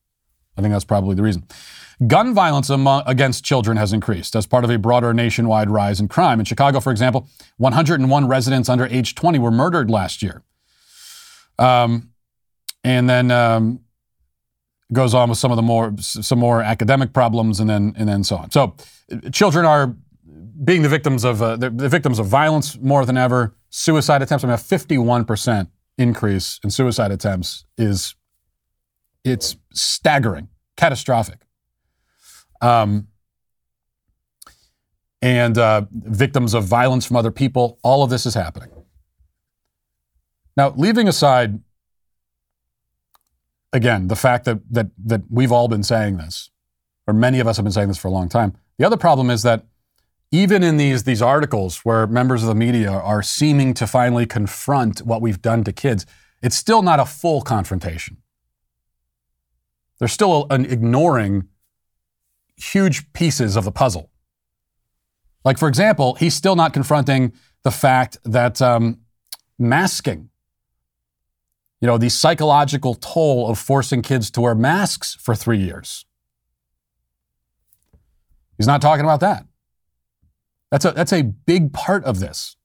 [0.57, 1.43] I think that's probably the reason.
[2.07, 6.07] Gun violence among, against children has increased as part of a broader nationwide rise in
[6.07, 6.39] crime.
[6.39, 10.43] In Chicago, for example, 101 residents under age 20 were murdered last year.
[11.57, 12.11] Um,
[12.83, 13.79] and then um,
[14.91, 18.23] goes on with some of the more some more academic problems, and then and then
[18.23, 18.51] so on.
[18.51, 18.75] So,
[19.31, 19.95] children are
[20.63, 23.55] being the victims of uh, the, victims of violence more than ever.
[23.69, 24.43] Suicide attempts.
[24.43, 28.15] I mean, a 51 percent increase in suicide attempts is
[29.23, 31.39] it's staggering, catastrophic.
[32.61, 33.07] Um,
[35.21, 37.79] and uh, victims of violence from other people.
[37.83, 38.69] All of this is happening.
[40.55, 41.59] Now, leaving aside,
[43.73, 46.51] again, the fact that, that, that we've all been saying this,
[47.07, 49.29] or many of us have been saying this for a long time, the other problem
[49.29, 49.65] is that
[50.31, 54.99] even in these, these articles where members of the media are seeming to finally confront
[54.99, 56.05] what we've done to kids,
[56.41, 58.17] it's still not a full confrontation.
[59.99, 61.47] They're still ignoring
[62.57, 64.09] huge pieces of the puzzle.
[65.43, 67.33] Like, for example, he's still not confronting
[67.63, 68.99] the fact that um,
[69.59, 70.29] masking,
[71.81, 76.05] you know, the psychological toll of forcing kids to wear masks for three years.
[78.57, 79.45] He's not talking about that.
[80.71, 82.57] That's a, that's a big part of this,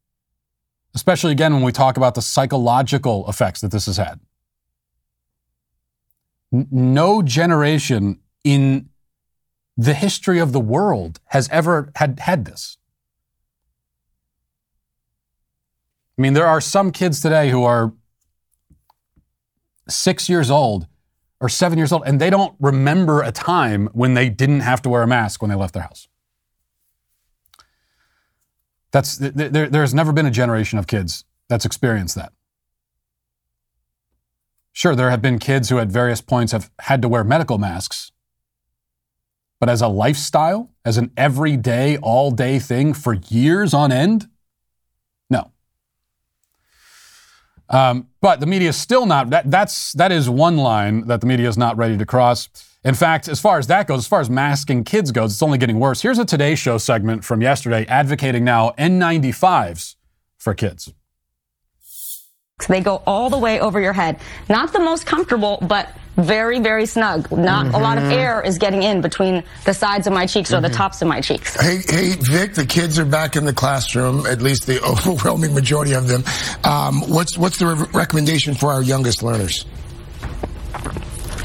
[0.94, 4.20] especially again when we talk about the psychological effects that this has had.
[6.52, 8.88] N- no generation in
[9.76, 12.76] the history of the world has ever had, had this.
[16.18, 17.94] I mean, there are some kids today who are
[19.88, 20.86] six years old
[21.40, 24.90] or seven years old, and they don't remember a time when they didn't have to
[24.90, 26.08] wear a mask when they left their house.
[28.92, 32.33] That's, there, there's never been a generation of kids that's experienced that.
[34.72, 38.12] Sure, there have been kids who at various points have had to wear medical masks,
[39.59, 44.29] but as a lifestyle, as an everyday, all day thing for years on end?
[45.29, 45.53] No.
[47.68, 51.26] Um, but the media is still not, that, that's, that is one line that the
[51.26, 52.48] media is not ready to cross.
[52.83, 55.59] In fact, as far as that goes, as far as masking kids goes, it's only
[55.59, 56.01] getting worse.
[56.01, 59.97] Here's a Today Show segment from yesterday advocating now N95s
[60.38, 60.93] for kids.
[62.69, 64.21] They go all the way over your head.
[64.49, 67.31] Not the most comfortable, but very, very snug.
[67.31, 67.75] Not mm-hmm.
[67.75, 68.12] a lot of mm-hmm.
[68.12, 70.59] air is getting in between the sides of my cheeks mm-hmm.
[70.59, 70.77] or the mm-hmm.
[70.77, 71.59] tops of my cheeks.
[71.59, 75.95] Hey, hey, Vic, the kids are back in the classroom, at least the overwhelming majority
[75.95, 76.25] of them.
[76.64, 79.64] Um, what's, what's the re- recommendation for our youngest learners?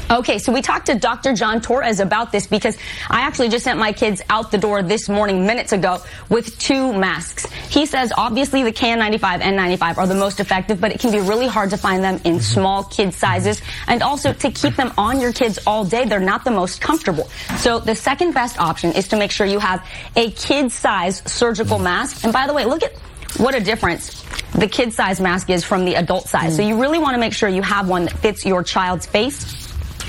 [0.08, 1.34] Okay, so we talked to Dr.
[1.34, 2.78] John Torres about this because
[3.10, 6.92] I actually just sent my kids out the door this morning, minutes ago, with two
[6.92, 7.46] masks.
[7.68, 11.18] He says obviously the KN95 and 95 are the most effective, but it can be
[11.18, 12.38] really hard to find them in mm-hmm.
[12.38, 16.04] small kid sizes and also to keep them on your kids all day.
[16.04, 17.24] They're not the most comfortable.
[17.58, 21.80] So the second best option is to make sure you have a kid size surgical
[21.80, 22.22] mask.
[22.22, 22.92] And by the way, look at
[23.38, 26.54] what a difference the kid size mask is from the adult size.
[26.54, 29.65] So you really want to make sure you have one that fits your child's face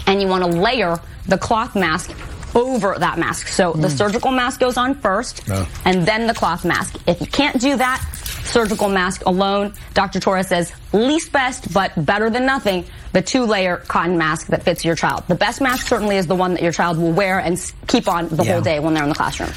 [0.08, 2.12] and you want to layer the cloth mask
[2.56, 3.48] over that mask.
[3.48, 3.82] So mm.
[3.82, 5.48] the surgical mask goes on first,
[5.86, 6.96] and then the cloth mask.
[7.08, 8.04] If you can't do that,
[8.44, 10.20] surgical mask alone, Dr.
[10.20, 14.84] Torres says least best, but better than nothing, the two layer cotton mask that fits
[14.84, 15.24] your child.
[15.28, 18.30] The best mask certainly is the one that your child will wear and keep on
[18.30, 18.54] the yeah.
[18.54, 19.52] whole day when they're in the classroom.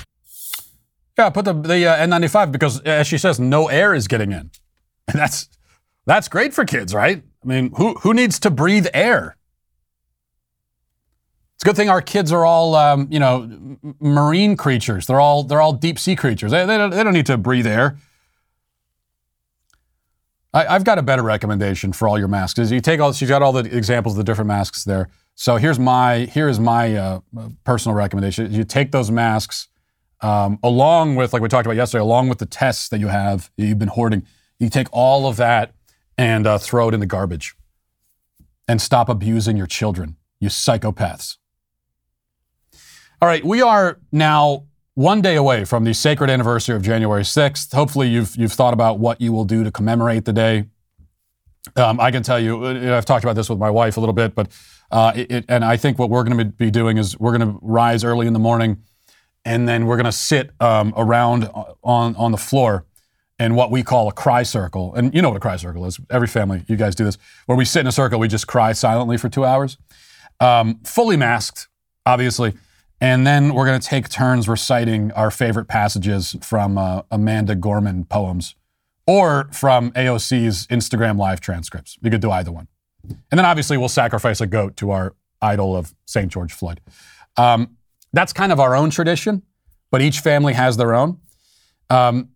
[1.16, 4.50] Yeah, put the, the uh, N95 because, as she says, no air is getting in.
[5.08, 5.48] And that's,
[6.06, 7.22] that's great for kids, right?
[7.42, 9.36] I mean, who, who needs to breathe air?
[11.60, 15.06] It's a good thing our kids are all, um, you know, marine creatures.
[15.06, 16.52] They're all they're all deep sea creatures.
[16.52, 17.98] They, they, don't, they don't need to breathe air.
[20.54, 22.70] I, have got a better recommendation for all your masks.
[22.70, 25.10] You take all she's got all the examples of the different masks there.
[25.34, 27.20] So here's my here is my uh,
[27.64, 28.50] personal recommendation.
[28.50, 29.68] You take those masks
[30.22, 33.50] um, along with like we talked about yesterday, along with the tests that you have
[33.58, 34.26] that you've been hoarding.
[34.58, 35.74] You take all of that
[36.16, 37.54] and uh, throw it in the garbage,
[38.66, 40.16] and stop abusing your children.
[40.40, 41.36] You psychopaths.
[43.22, 47.70] All right, we are now one day away from the sacred anniversary of January 6th.
[47.74, 50.64] Hopefully, you've you've thought about what you will do to commemorate the day.
[51.76, 54.14] Um, I can tell you, uh, I've talked about this with my wife a little
[54.14, 54.48] bit, but
[54.90, 57.58] uh, it, and I think what we're going to be doing is we're going to
[57.60, 58.78] rise early in the morning,
[59.44, 61.44] and then we're going to sit um, around
[61.82, 62.86] on on the floor
[63.38, 64.94] in what we call a cry circle.
[64.94, 66.00] And you know what a cry circle is.
[66.08, 68.72] Every family, you guys do this, where we sit in a circle, we just cry
[68.72, 69.76] silently for two hours,
[70.40, 71.68] um, fully masked,
[72.06, 72.54] obviously.
[73.00, 78.04] And then we're going to take turns reciting our favorite passages from uh, Amanda Gorman
[78.04, 78.54] poems
[79.06, 81.96] or from AOC's Instagram live transcripts.
[82.02, 82.68] You could do either one.
[83.08, 86.30] And then obviously we'll sacrifice a goat to our idol of St.
[86.30, 86.80] George Floyd.
[87.36, 87.76] Um,
[88.12, 89.42] that's kind of our own tradition,
[89.90, 91.18] but each family has their own.
[91.88, 92.30] Um,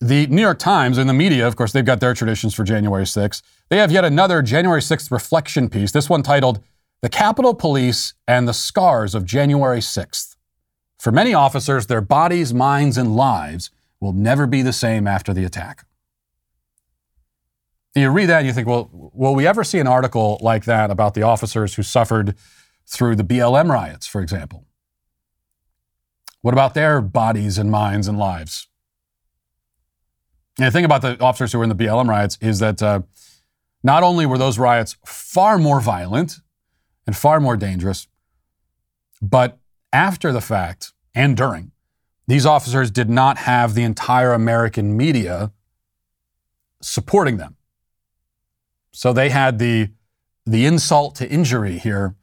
[0.00, 3.04] the New York Times and the media, of course, they've got their traditions for January
[3.04, 3.42] 6th.
[3.68, 6.60] They have yet another January 6th reflection piece, this one titled
[7.00, 10.36] the Capitol Police and the Scars of January 6th.
[10.98, 15.44] For many officers, their bodies, minds, and lives will never be the same after the
[15.44, 15.86] attack.
[17.94, 20.90] You read that and you think, well, will we ever see an article like that
[20.90, 22.34] about the officers who suffered
[22.86, 24.66] through the BLM riots, for example?
[26.42, 28.68] What about their bodies and minds and lives?
[30.58, 33.02] And the thing about the officers who were in the BLM riots is that uh,
[33.82, 36.40] not only were those riots far more violent
[37.08, 38.06] and far more dangerous.
[39.22, 39.58] But
[39.94, 41.72] after the fact and during,
[42.26, 45.50] these officers did not have the entire American media
[46.82, 47.56] supporting them.
[48.92, 49.88] So they had the,
[50.44, 52.14] the insult to injury here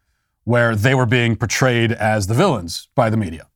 [0.44, 3.48] where they were being portrayed as the villains by the media.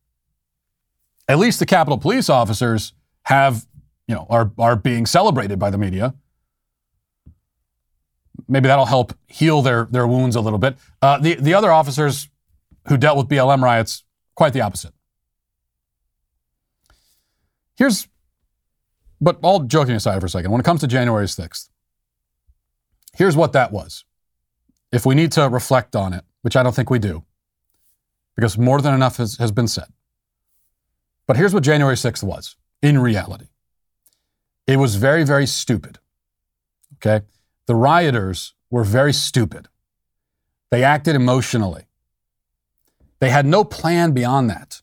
[1.28, 2.94] At least the Capitol Police officers
[3.26, 3.68] have,
[4.08, 6.16] you know, are, are being celebrated by the media
[8.48, 10.78] maybe that'll help heal their, their wounds a little bit.
[11.02, 12.28] Uh, the, the other officers
[12.88, 14.04] who dealt with BLM riots,
[14.36, 14.94] quite the opposite.
[17.76, 18.08] Here's,
[19.22, 21.70] but all joking aside for a second, when it comes to January 6th,
[23.14, 24.06] here's what that was.
[24.92, 27.24] If we need to reflect on it, which I don't think we do,
[28.36, 29.88] because more than enough has, has been said.
[31.28, 33.48] But here's what January 6th was in reality
[34.70, 35.98] it was very, very stupid.
[36.98, 37.26] Okay?
[37.70, 39.68] The rioters were very stupid.
[40.72, 41.84] They acted emotionally.
[43.20, 44.82] They had no plan beyond that.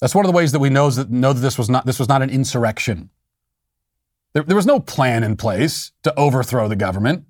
[0.00, 1.98] That's one of the ways that we know that, know that this, was not, this
[1.98, 3.10] was not an insurrection.
[4.32, 7.26] There, there was no plan in place to overthrow the government.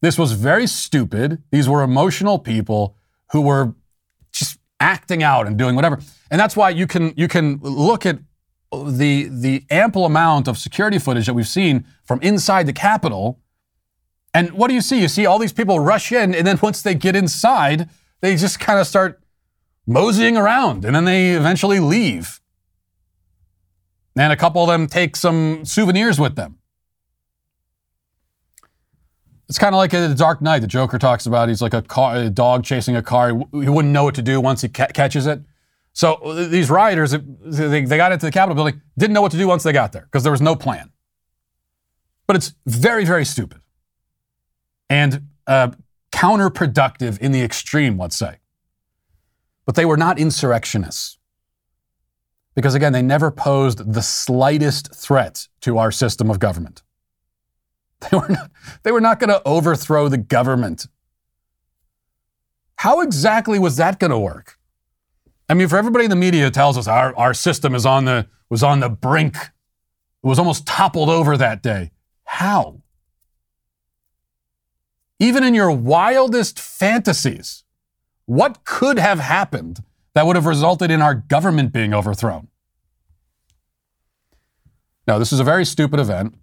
[0.00, 1.42] This was very stupid.
[1.50, 2.96] These were emotional people
[3.32, 3.74] who were
[4.32, 6.00] just acting out and doing whatever.
[6.30, 8.18] And that's why you can, you can look at
[8.84, 13.40] the the ample amount of security footage that we've seen from inside the Capitol.
[14.34, 15.00] And what do you see?
[15.00, 17.88] You see all these people rush in, and then once they get inside,
[18.20, 19.20] they just kind of start
[19.86, 22.40] moseying around, and then they eventually leave.
[24.16, 26.58] And a couple of them take some souvenirs with them.
[29.48, 30.60] It's kind of like a Dark Knight.
[30.60, 33.28] The Joker talks about he's like a, car, a dog chasing a car.
[33.28, 35.40] He wouldn't know what to do once he ca- catches it.
[35.96, 39.38] So uh, these rioters, they, they got into the Capitol building, didn't know what to
[39.38, 40.92] do once they got there because there was no plan.
[42.26, 43.62] But it's very, very stupid
[44.90, 45.70] and uh,
[46.12, 48.36] counterproductive in the extreme, let's say.
[49.64, 51.16] But they were not insurrectionists.
[52.54, 56.82] Because again, they never posed the slightest threat to our system of government.
[58.10, 58.50] They were not,
[58.82, 60.88] they were not going to overthrow the government.
[62.76, 64.58] How exactly was that going to work?
[65.48, 68.26] I mean, for everybody in the media tells us our, our system is on the,
[68.50, 71.92] was on the brink, it was almost toppled over that day.
[72.24, 72.82] How?
[75.18, 77.64] Even in your wildest fantasies,
[78.26, 79.82] what could have happened
[80.14, 82.48] that would have resulted in our government being overthrown?
[85.06, 86.34] Now, this is a very stupid event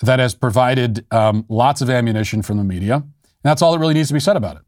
[0.00, 2.96] that has provided um, lots of ammunition from the media.
[2.96, 3.04] And
[3.42, 4.62] that's all that really needs to be said about it.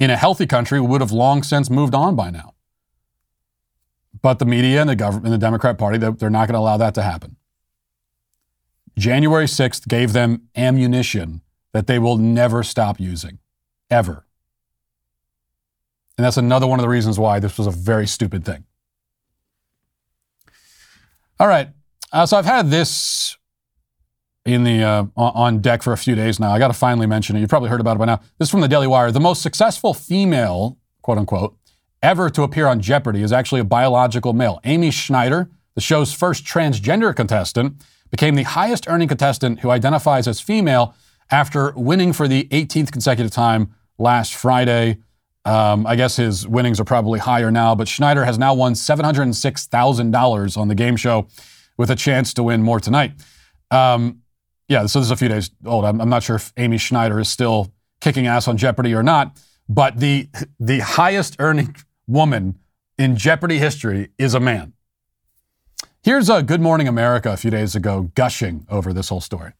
[0.00, 2.54] In a healthy country, would have long since moved on by now.
[4.20, 6.76] But the media and the government and the Democrat Party, they're not going to allow
[6.76, 7.36] that to happen.
[8.96, 11.40] January 6th gave them ammunition
[11.72, 13.38] that they will never stop using,
[13.90, 14.24] ever.
[16.16, 18.64] And that's another one of the reasons why this was a very stupid thing.
[21.38, 21.68] All right.
[22.12, 23.37] Uh, so I've had this
[24.48, 26.50] in the uh, on deck for a few days now.
[26.50, 27.40] I got to finally mention it.
[27.40, 28.20] You've probably heard about it by now.
[28.38, 29.12] This is from the Daily Wire.
[29.12, 31.56] The most successful female, quote unquote,
[32.02, 34.58] ever to appear on Jeopardy is actually a biological male.
[34.64, 40.40] Amy Schneider, the show's first transgender contestant, became the highest earning contestant who identifies as
[40.40, 40.94] female
[41.30, 44.98] after winning for the 18th consecutive time last Friday.
[45.44, 50.56] Um, I guess his winnings are probably higher now, but Schneider has now won $706,000
[50.56, 51.26] on the game show
[51.76, 53.12] with a chance to win more tonight.
[53.70, 54.22] Um,
[54.68, 55.84] yeah, so this is a few days old.
[55.84, 59.40] I'm, I'm, not sure if Amy Schneider is still kicking ass on Jeopardy or not,
[59.68, 60.28] but the
[60.60, 61.74] the highest earning
[62.06, 62.58] woman
[62.98, 64.74] in Jeopardy history is a man.
[66.02, 69.52] Here's a Good Morning America a few days ago gushing over this whole story.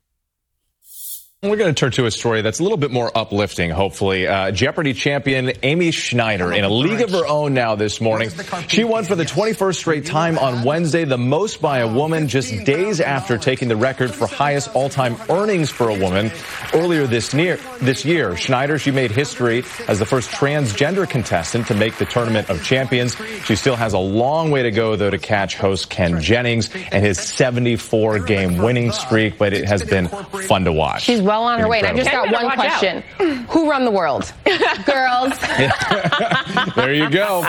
[1.40, 4.26] We're going to turn to a story that's a little bit more uplifting, hopefully.
[4.26, 8.30] Uh, Jeopardy champion Amy Schneider in a league of her own now this morning.
[8.66, 12.64] She won for the 21st straight time on Wednesday, the most by a woman just
[12.64, 16.32] days after taking the record for highest all-time earnings for a woman
[16.74, 18.36] earlier this, near, this year.
[18.36, 23.14] Schneider, she made history as the first transgender contestant to make the Tournament of Champions.
[23.44, 27.06] She still has a long way to go, though, to catch host Ken Jennings and
[27.06, 31.02] his 74-game winning streak, but it has been fun to watch.
[31.02, 31.78] She's well on her way.
[31.78, 33.02] And I've just got one question.
[33.50, 34.32] Who run the world?
[34.86, 35.38] Girls.
[36.74, 37.46] there you go.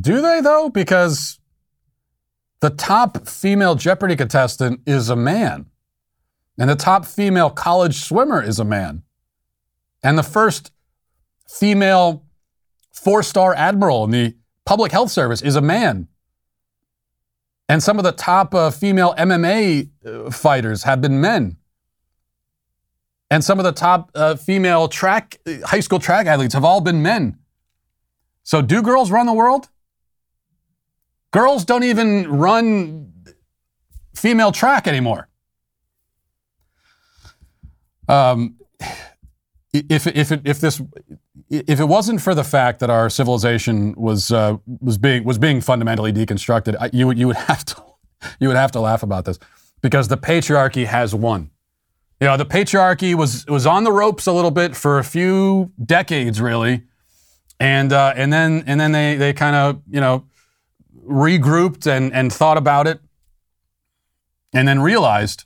[0.00, 0.70] Do they, though?
[0.70, 1.38] Because
[2.60, 5.66] the top female Jeopardy contestant is a man,
[6.58, 9.02] and the top female college swimmer is a man,
[10.02, 10.72] and the first
[11.48, 12.24] female
[12.92, 16.08] four star admiral in the public health service is a man.
[17.68, 21.56] And some of the top uh, female MMA uh, fighters have been men.
[23.30, 26.80] And some of the top uh, female track, uh, high school track athletes have all
[26.80, 27.38] been men.
[28.42, 29.70] So, do girls run the world?
[31.30, 33.12] Girls don't even run
[34.14, 35.28] female track anymore.
[38.06, 38.56] Um,
[39.72, 40.80] if, if, if this
[41.50, 45.60] if it wasn't for the fact that our civilization was uh, was being was being
[45.60, 47.82] fundamentally deconstructed, you would you would have to
[48.40, 49.38] you would have to laugh about this
[49.80, 51.50] because the patriarchy has won.
[52.20, 55.72] You know, the patriarchy was was on the ropes a little bit for a few
[55.84, 56.84] decades, really,
[57.60, 60.24] and uh, and then and then they they kind of you know
[61.06, 63.00] regrouped and and thought about it,
[64.52, 65.44] and then realized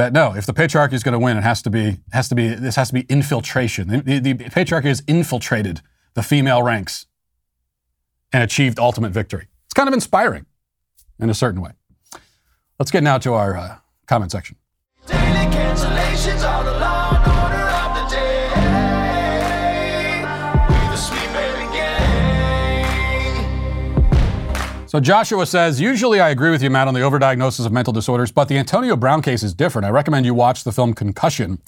[0.00, 2.34] that no, if the patriarchy is going to win, it has to be has to
[2.34, 3.88] be this has to be infiltration.
[3.88, 5.82] The, the, the patriarchy has infiltrated
[6.14, 7.06] the female ranks
[8.32, 9.48] and achieved ultimate victory.
[9.66, 10.46] It's kind of inspiring
[11.18, 11.72] in a certain way.
[12.78, 13.76] Let's get now to our uh,
[14.06, 14.56] comment section.
[24.90, 28.32] So Joshua says, usually I agree with you, Matt, on the overdiagnosis of mental disorders,
[28.32, 29.86] but the Antonio Brown case is different.
[29.86, 31.60] I recommend you watch the film Concussion.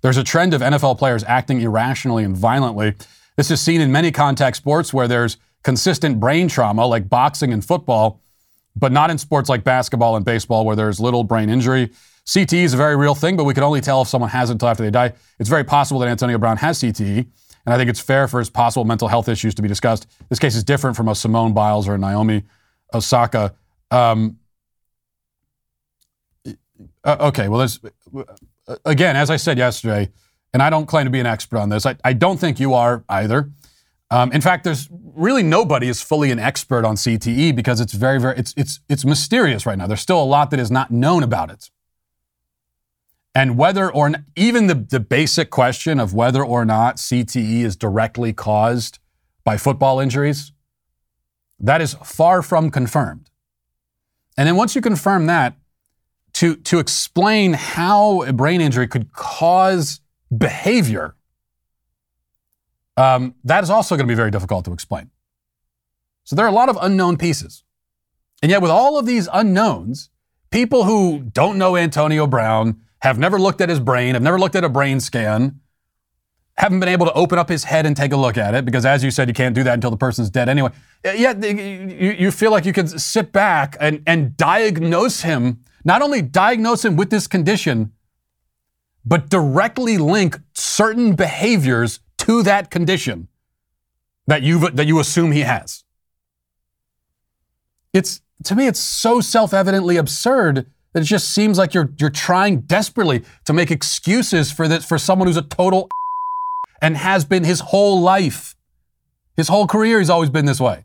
[0.00, 2.94] There's a trend of NFL players acting irrationally and violently.
[3.34, 7.64] This is seen in many contact sports where there's consistent brain trauma, like boxing and
[7.64, 8.22] football,
[8.76, 11.90] but not in sports like basketball and baseball where there's little brain injury.
[12.26, 14.52] CTE is a very real thing, but we can only tell if someone has it
[14.52, 15.14] until after they die.
[15.40, 17.26] It's very possible that Antonio Brown has CTE,
[17.66, 20.06] and I think it's fair for his possible mental health issues to be discussed.
[20.28, 22.44] This case is different from a Simone Biles or a Naomi
[22.92, 23.54] Osaka.
[23.90, 24.38] Um,
[27.04, 30.10] Uh, okay, well, there's, uh, again, as I said yesterday,
[30.52, 32.74] and I don't claim to be an expert on this, I, I don't think you
[32.74, 33.50] are either.
[34.10, 38.20] Um, in fact, there's really nobody is fully an expert on CTE because it's very,
[38.20, 39.86] very, it's, it's, it's mysterious right now.
[39.86, 41.70] There's still a lot that is not known about it.
[43.34, 47.76] And whether or not, even the, the basic question of whether or not CTE is
[47.76, 48.98] directly caused
[49.44, 50.52] by football injuries,
[51.60, 53.30] that is far from confirmed.
[54.36, 55.54] And then once you confirm that,
[56.34, 60.00] to, to explain how a brain injury could cause
[60.36, 61.16] behavior,
[62.96, 65.10] um, that is also going to be very difficult to explain.
[66.24, 67.64] So there are a lot of unknown pieces.
[68.42, 70.10] And yet, with all of these unknowns,
[70.50, 74.56] people who don't know Antonio Brown, have never looked at his brain, have never looked
[74.56, 75.60] at a brain scan,
[76.58, 78.84] haven't been able to open up his head and take a look at it because,
[78.84, 80.70] as you said, you can't do that until the person's dead anyway.
[81.06, 86.02] Uh, Yet you, you feel like you can sit back and, and diagnose him, not
[86.02, 87.92] only diagnose him with this condition,
[89.04, 93.28] but directly link certain behaviors to that condition
[94.26, 95.84] that you that you assume he has.
[97.94, 102.62] It's to me, it's so self-evidently absurd that it just seems like you're you're trying
[102.62, 105.88] desperately to make excuses for this for someone who's a total
[106.80, 108.56] and has been his whole life.
[109.36, 110.84] His whole career, he's always been this way.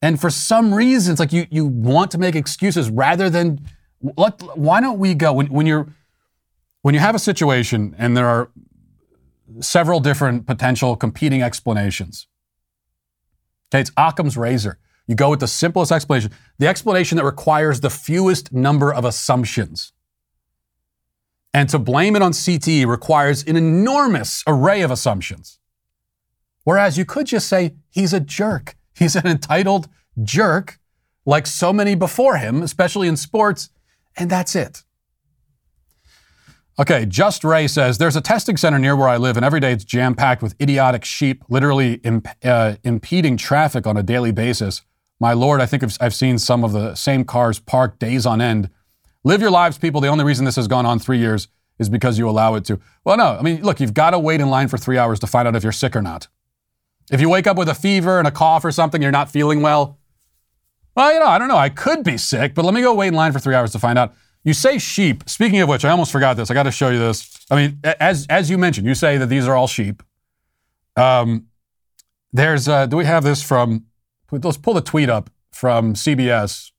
[0.00, 3.60] And for some reason, it's like you, you want to make excuses rather than
[4.16, 5.88] let, why don't we go when, when you're
[6.82, 8.50] when you have a situation and there are
[9.60, 12.28] several different potential competing explanations.
[13.70, 14.78] Okay, it's Occam's razor.
[15.06, 19.92] You go with the simplest explanation, the explanation that requires the fewest number of assumptions.
[21.54, 25.58] And to blame it on CTE requires an enormous array of assumptions.
[26.64, 28.76] Whereas you could just say, he's a jerk.
[28.94, 29.88] He's an entitled
[30.22, 30.78] jerk,
[31.24, 33.70] like so many before him, especially in sports,
[34.16, 34.82] and that's it.
[36.80, 39.72] Okay, Just Ray says there's a testing center near where I live, and every day
[39.72, 44.82] it's jam packed with idiotic sheep, literally imp- uh, impeding traffic on a daily basis.
[45.18, 48.40] My lord, I think I've, I've seen some of the same cars parked days on
[48.40, 48.70] end
[49.28, 50.00] Live your lives, people.
[50.00, 51.48] The only reason this has gone on three years
[51.78, 52.80] is because you allow it to.
[53.04, 53.36] Well, no.
[53.38, 55.54] I mean, look, you've got to wait in line for three hours to find out
[55.54, 56.28] if you're sick or not.
[57.12, 59.60] If you wake up with a fever and a cough or something, you're not feeling
[59.60, 59.98] well.
[60.96, 61.58] Well, you know, I don't know.
[61.58, 63.78] I could be sick, but let me go wait in line for three hours to
[63.78, 64.14] find out.
[64.44, 65.28] You say sheep.
[65.28, 66.50] Speaking of which, I almost forgot this.
[66.50, 67.44] I got to show you this.
[67.50, 70.02] I mean, as as you mentioned, you say that these are all sheep.
[70.96, 71.48] Um,
[72.32, 72.66] there's.
[72.66, 73.84] Uh, do we have this from?
[74.30, 76.70] Let's pull the tweet up from CBS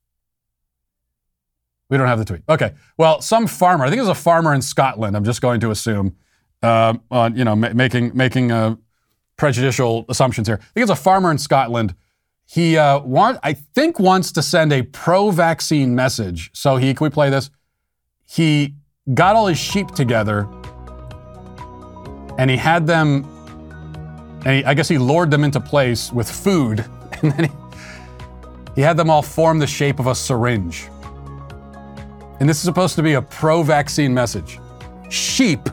[1.90, 2.42] we don't have the tweet.
[2.48, 2.72] Okay.
[2.96, 5.70] Well, some farmer, I think it was a farmer in Scotland, I'm just going to
[5.70, 6.16] assume,
[6.62, 8.76] uh, on, you know, ma- making, making uh,
[9.36, 10.58] prejudicial assumptions here.
[10.60, 11.94] I think it's a farmer in Scotland.
[12.46, 16.50] He, uh, want, I think, wants to send a pro vaccine message.
[16.54, 17.50] So he, can we play this?
[18.24, 18.76] He
[19.12, 20.48] got all his sheep together
[22.38, 23.24] and he had them,
[24.46, 26.84] and he, I guess he lured them into place with food.
[27.22, 27.50] And then he,
[28.76, 30.88] he had them all form the shape of a syringe.
[32.40, 34.58] And this is supposed to be a pro vaccine message.
[35.10, 35.68] Sheep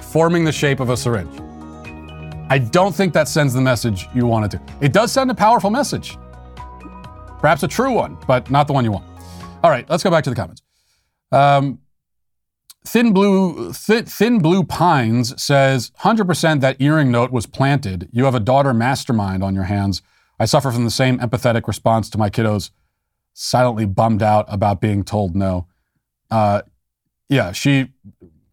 [0.00, 1.40] forming the shape of a syringe.
[2.48, 4.62] I don't think that sends the message you want it to.
[4.80, 6.16] It does send a powerful message.
[7.40, 9.04] Perhaps a true one, but not the one you want.
[9.64, 10.62] All right, let's go back to the comments.
[11.32, 11.80] Um,
[12.84, 18.08] Thin Blue Thin, Thin Blue Pines says 100% that earring note was planted.
[18.12, 20.02] You have a daughter mastermind on your hands.
[20.38, 22.70] I suffer from the same empathetic response to my kiddos
[23.38, 25.66] silently bummed out about being told no.
[26.30, 26.62] Uh,
[27.28, 27.88] yeah, she.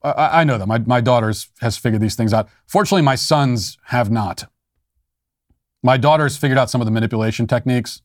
[0.04, 2.50] I, I know that my my daughter's has figured these things out.
[2.68, 4.46] Fortunately, my sons have not.
[5.82, 8.02] My daughter's figured out some of the manipulation techniques.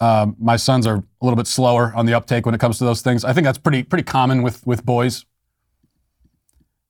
[0.00, 2.84] Um, my sons are a little bit slower on the uptake when it comes to
[2.84, 3.24] those things.
[3.24, 5.26] I think that's pretty pretty common with with boys.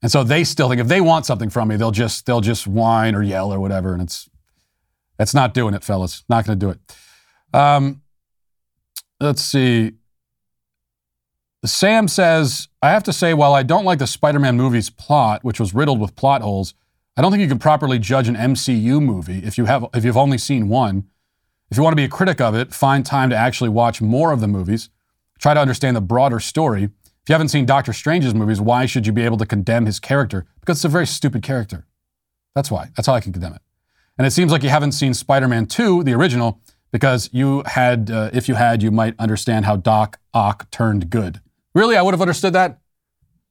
[0.03, 2.67] And so they still think if they want something from me, they'll just they'll just
[2.67, 4.29] whine or yell or whatever, and it's
[5.17, 6.25] that's not doing it, fellas.
[6.29, 7.59] Not going to do it.
[7.59, 8.03] Um,
[9.21, 9.93] let's see.
[11.65, 15.43] Sam says, I have to say, while I don't like the Spider Man movie's plot,
[15.43, 16.75] which was riddled with plot holes,
[17.17, 20.17] I don't think you can properly judge an MCU movie if, you have, if you've
[20.17, 21.09] only seen one.
[21.71, 24.33] If you want to be a critic of it, find time to actually watch more
[24.33, 24.89] of the movies.
[25.39, 26.85] Try to understand the broader story.
[26.85, 30.01] If you haven't seen Doctor Strange's movies, why should you be able to condemn his
[30.01, 30.47] character?
[30.61, 31.87] Because it's a very stupid character.
[32.55, 32.91] That's why.
[32.97, 33.63] That's how I can condemn it.
[34.17, 36.61] And it seems like you haven't seen Spider Man 2, the original,
[36.91, 41.41] because you had, uh, if you had, you might understand how Doc Ock turned good.
[41.75, 42.81] Really, I would have understood that.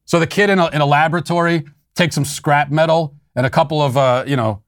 [0.05, 1.65] So the kid in a, in a laboratory
[1.95, 4.63] takes some scrap metal and a couple of, uh, you know,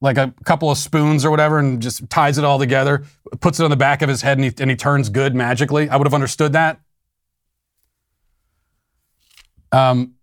[0.00, 3.04] like a couple of spoons or whatever, and just ties it all together,
[3.40, 5.88] puts it on the back of his head, and he, and he turns good magically.
[5.88, 6.80] I would have understood that.
[9.72, 10.14] Um,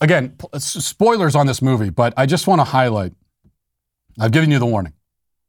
[0.00, 3.12] again, spoilers on this movie, but I just want to highlight.
[4.18, 4.94] I've given you the warning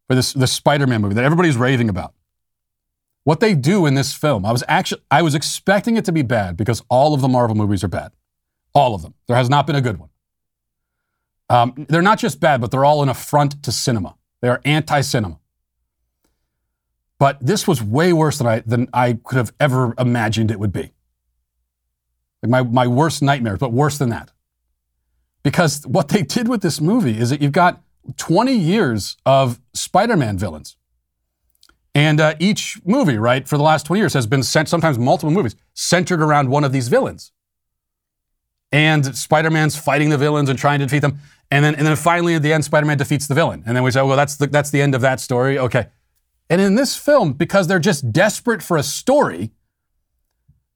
[0.10, 2.14] for this this Spider-Man movie that everybody's raving about.
[3.24, 6.24] What they do in this film, I was actually I was expecting it to be
[6.24, 8.12] bad because all of the Marvel movies are bad,
[8.74, 9.14] all of them.
[9.28, 10.10] There has not been a good one.
[11.48, 14.16] Um, they're not just bad, but they're all an affront to cinema.
[14.42, 15.40] They are anti-cinema.
[17.20, 20.74] But this was way worse than I than I could have ever imagined it would
[20.74, 20.94] be.
[22.42, 24.32] Like my, my worst nightmares, but worse than that.
[25.44, 27.84] Because what they did with this movie is that you've got
[28.18, 30.76] 20 years of Spider Man villains.
[31.96, 35.32] And uh, each movie, right, for the last 20 years has been sent, sometimes multiple
[35.32, 37.32] movies, centered around one of these villains.
[38.72, 41.20] And Spider Man's fighting the villains and trying to defeat them.
[41.50, 43.64] And then, and then finally at the end, Spider Man defeats the villain.
[43.66, 45.58] And then we say, well, that's the, that's the end of that story.
[45.58, 45.88] Okay.
[46.50, 49.52] And in this film, because they're just desperate for a story,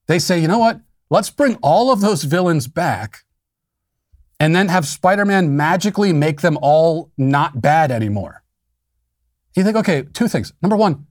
[0.07, 0.81] they say, you know what?
[1.09, 3.23] Let's bring all of those villains back
[4.39, 8.43] and then have Spider Man magically make them all not bad anymore.
[9.55, 10.53] You think, okay, two things.
[10.61, 11.05] Number one,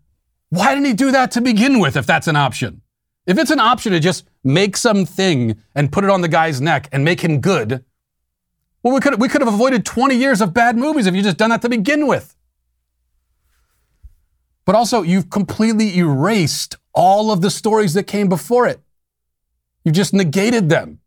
[0.50, 2.82] why didn't he do that to begin with if that's an option?
[3.26, 6.88] If it's an option to just make something and put it on the guy's neck
[6.92, 7.84] and make him good,
[8.82, 11.36] well, we could, we could have avoided 20 years of bad movies if you just
[11.36, 12.34] done that to begin with.
[14.64, 18.80] But also, you've completely erased all of the stories that came before it.
[19.84, 21.00] You've just negated them.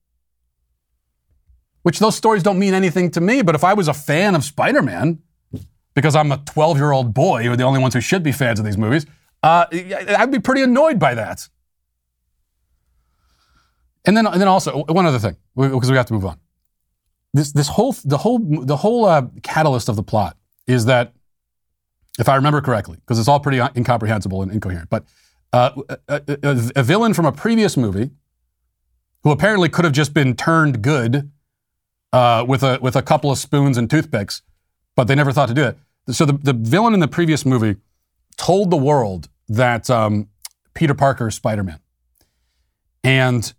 [1.85, 4.43] Which those stories don't mean anything to me, but if I was a fan of
[4.43, 5.19] Spider Man,
[5.93, 8.57] because I'm a 12 year old boy, you're the only ones who should be fans
[8.59, 9.05] of these movies,
[9.43, 11.47] uh, I'd be pretty annoyed by that.
[14.03, 16.39] And then, and then also one other thing, because we have to move on.
[17.35, 21.13] This, this whole, the whole, the whole uh, catalyst of the plot is that,
[22.17, 25.05] if I remember correctly, because it's all pretty incomprehensible and incoherent, but
[25.53, 25.69] uh,
[26.09, 28.09] a, a, a, villain from a previous movie
[29.21, 31.29] who apparently could have just been turned good
[32.15, 34.41] uh, with a with a couple of spoons and toothpicks,
[34.95, 35.77] but they never thought to do it.
[36.09, 37.75] So the, the villain in the previous movie
[38.37, 40.29] told the world that um,
[40.73, 41.79] Peter Parker is Spider-Man,
[43.03, 43.53] and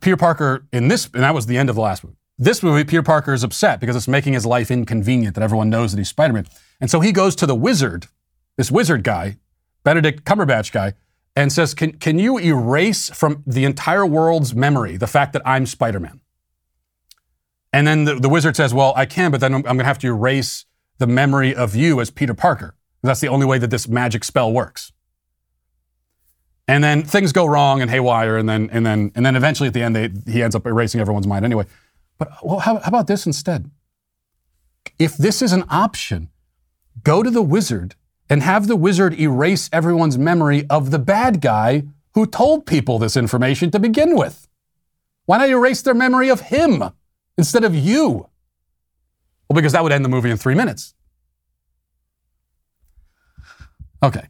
[0.00, 2.16] Peter Parker in this, and that was the end of the last movie.
[2.36, 5.92] This movie, Peter Parker is upset because it's making his life inconvenient that everyone knows
[5.92, 6.46] that he's Spider-Man,
[6.80, 8.08] and so he goes to the wizard,
[8.56, 9.36] this wizard guy,
[9.84, 10.94] Benedict Cumberbatch guy,
[11.36, 15.64] and says, can, can you erase from the entire world's memory the fact that I'm
[15.64, 16.20] Spider Man?
[17.72, 19.84] And then the, the, wizard says, Well, I can, but then I'm, I'm going to
[19.84, 20.66] have to erase
[20.98, 22.74] the memory of you as Peter Parker.
[23.02, 24.92] That's the only way that this magic spell works.
[26.68, 29.74] And then things go wrong and haywire, and then, and then, and then eventually at
[29.74, 31.66] the end, they, he ends up erasing everyone's mind anyway.
[32.18, 33.70] But well, how, how about this instead?
[34.98, 36.28] If this is an option,
[37.02, 37.94] go to the wizard
[38.28, 43.16] and have the wizard erase everyone's memory of the bad guy who told people this
[43.16, 44.46] information to begin with.
[45.24, 46.84] Why not erase their memory of him
[47.38, 48.28] instead of you?
[49.48, 50.94] Well, because that would end the movie in three minutes.
[54.02, 54.26] Okay.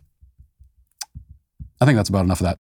[1.80, 2.58] I think that's about enough of that.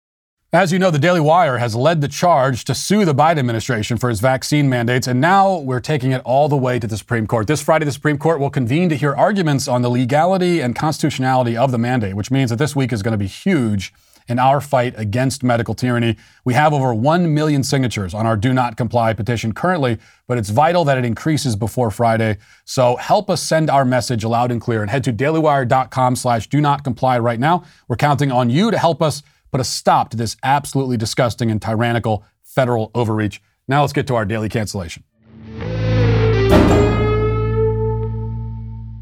[0.54, 3.98] As you know, the Daily Wire has led the charge to sue the Biden administration
[3.98, 7.26] for its vaccine mandates, and now we're taking it all the way to the Supreme
[7.26, 7.48] Court.
[7.48, 11.58] This Friday, the Supreme Court will convene to hear arguments on the legality and constitutionality
[11.58, 13.96] of the mandate, which means that this week is going to be huge
[14.28, 16.18] in our fight against medical tyranny.
[16.46, 19.98] We have over 1 million signatures on our Do Not Comply petition currently,
[20.28, 22.38] but it's vital that it increases before Friday.
[22.66, 26.62] So help us send our message loud and clear and head to dailywire.com slash do
[26.62, 27.64] not comply right now.
[27.88, 31.62] We're counting on you to help us put a stop to this absolutely disgusting and
[31.62, 33.42] tyrannical federal overreach.
[33.68, 35.04] Now let's get to our daily cancellation.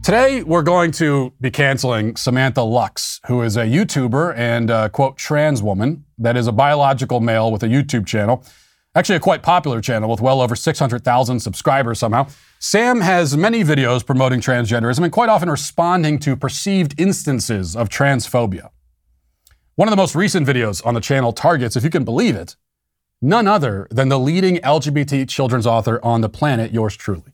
[0.04, 5.16] Today, we're going to be canceling Samantha Lux, who is a YouTuber and a, quote,
[5.16, 8.43] trans woman that is a biological male with a YouTube channel.
[8.95, 12.26] Actually, a quite popular channel with well over 600,000 subscribers somehow.
[12.58, 18.72] Sam has many videos promoting transgenderism and quite often responding to perceived instances of transphobia.
[19.76, 22.56] One of the most recent videos on the channel targets, if you can believe it,
[23.22, 27.31] none other than the leading LGBT children's author on the planet, yours truly.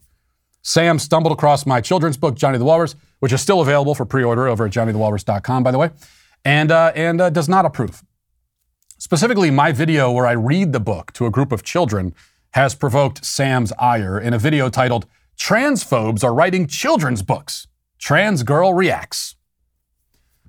[0.68, 4.22] Sam stumbled across my children's book, Johnny the Walrus, which is still available for pre
[4.22, 5.92] order over at johnnythewalrus.com, by the way,
[6.44, 8.04] and, uh, and uh, does not approve.
[8.98, 12.14] Specifically, my video where I read the book to a group of children
[12.52, 15.06] has provoked Sam's ire in a video titled,
[15.40, 17.68] Transphobes Are Writing Children's Books.
[17.98, 19.38] Trans Girl Reacts.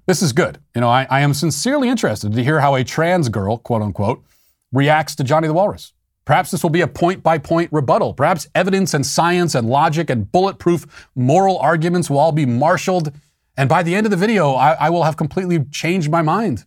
[0.06, 0.58] This is good.
[0.74, 4.24] You know, I, I am sincerely interested to hear how a trans girl, quote unquote,
[4.72, 5.92] reacts to Johnny the Walrus.
[6.28, 8.12] Perhaps this will be a point by point rebuttal.
[8.12, 13.14] Perhaps evidence and science and logic and bulletproof moral arguments will all be marshaled.
[13.56, 16.66] And by the end of the video, I, I will have completely changed my mind,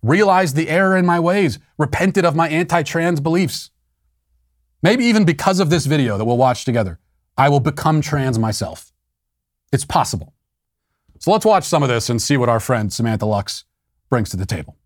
[0.00, 3.70] realized the error in my ways, repented of my anti trans beliefs.
[4.80, 6.98] maybe even because of this video that we'll watch together,
[7.36, 8.92] I will become trans myself.
[9.74, 10.32] It's possible.
[11.18, 13.66] So let's watch some of this and see what our friend Samantha Lux
[14.08, 14.78] brings to the table.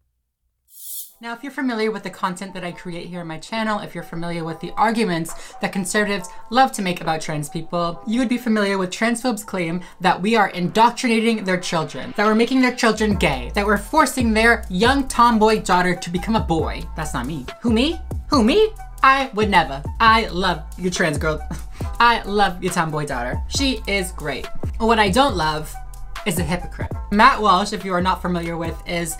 [1.22, 3.94] Now, if you're familiar with the content that I create here on my channel, if
[3.94, 8.28] you're familiar with the arguments that conservatives love to make about trans people, you would
[8.30, 12.74] be familiar with transphobes' claim that we are indoctrinating their children, that we're making their
[12.74, 16.82] children gay, that we're forcing their young tomboy daughter to become a boy.
[16.96, 17.44] That's not me.
[17.60, 18.00] Who, me?
[18.28, 18.70] Who, me?
[19.02, 19.82] I would never.
[20.00, 21.46] I love your trans girl.
[22.00, 23.42] I love your tomboy daughter.
[23.48, 24.46] She is great.
[24.78, 25.70] What I don't love
[26.24, 26.92] is a hypocrite.
[27.10, 29.18] Matt Walsh, if you are not familiar with, is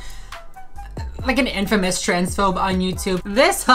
[1.27, 3.23] like an infamous transphobe on YouTube.
[3.35, 3.69] This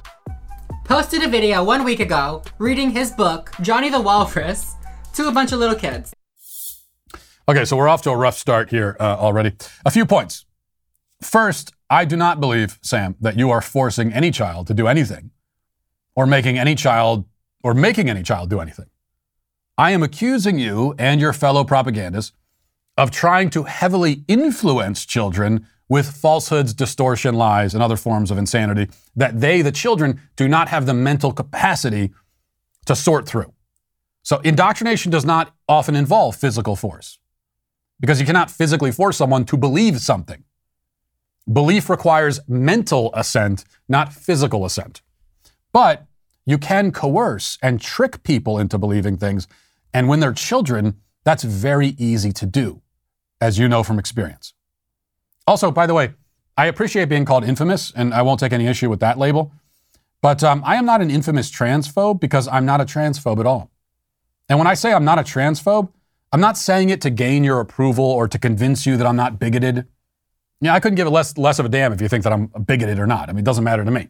[0.83, 4.75] posted a video one week ago reading his book, Johnny the Walrus,
[5.13, 6.13] to a bunch of little kids.
[7.47, 9.53] Okay, so we're off to a rough start here uh, already.
[9.85, 10.45] A few points.
[11.21, 15.31] First, I do not believe, Sam, that you are forcing any child to do anything
[16.15, 17.25] or making any child
[17.63, 18.87] or making any child do anything.
[19.77, 22.31] I am accusing you and your fellow propagandists
[22.97, 28.89] of trying to heavily influence children with falsehoods, distortion, lies, and other forms of insanity
[29.15, 32.11] that they, the children, do not have the mental capacity
[32.85, 33.53] to sort through.
[34.23, 37.19] So, indoctrination does not often involve physical force
[37.99, 40.43] because you cannot physically force someone to believe something.
[41.51, 45.01] Belief requires mental assent, not physical assent.
[45.71, 46.07] But
[46.45, 49.47] you can coerce and trick people into believing things.
[49.93, 52.81] And when they're children, that's very easy to do,
[53.39, 54.54] as you know from experience.
[55.47, 56.13] Also, by the way,
[56.57, 59.51] I appreciate being called infamous, and I won't take any issue with that label.
[60.21, 63.69] But um, I am not an infamous transphobe because I'm not a transphobe at all.
[64.49, 65.91] And when I say I'm not a transphobe,
[66.31, 69.39] I'm not saying it to gain your approval or to convince you that I'm not
[69.39, 69.87] bigoted.
[70.61, 72.47] Yeah, I couldn't give it less, less of a damn if you think that I'm
[72.47, 73.29] bigoted or not.
[73.29, 74.09] I mean, it doesn't matter to me.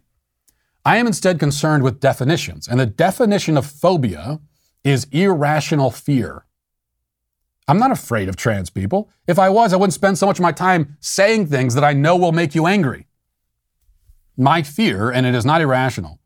[0.86, 2.68] I am instead concerned with definitions.
[2.68, 4.40] And the definition of phobia
[4.84, 6.46] is irrational fear.
[7.68, 9.10] I'm not afraid of trans people.
[9.28, 11.94] If I was, I wouldn't spend so much of my time saying things that I
[11.94, 13.08] know will make you angry.
[14.38, 16.20] My fear, and it is not irrational,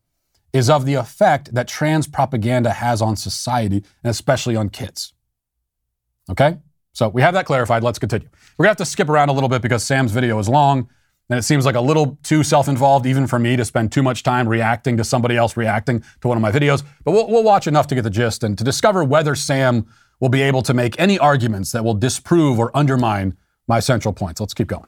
[0.52, 5.14] is of the effect that trans propaganda has on society and especially on kids.
[6.28, 6.58] Okay?
[6.92, 7.82] So we have that clarified.
[7.82, 8.28] Let's continue.
[8.58, 10.88] We're going to have to skip around a little bit because Sam's video is long
[11.30, 14.02] and it seems like a little too self involved, even for me, to spend too
[14.02, 16.82] much time reacting to somebody else reacting to one of my videos.
[17.04, 19.86] But we'll, we'll watch enough to get the gist and to discover whether Sam
[20.20, 24.40] will be able to make any arguments that will disprove or undermine my central points.
[24.40, 24.86] Let's keep going.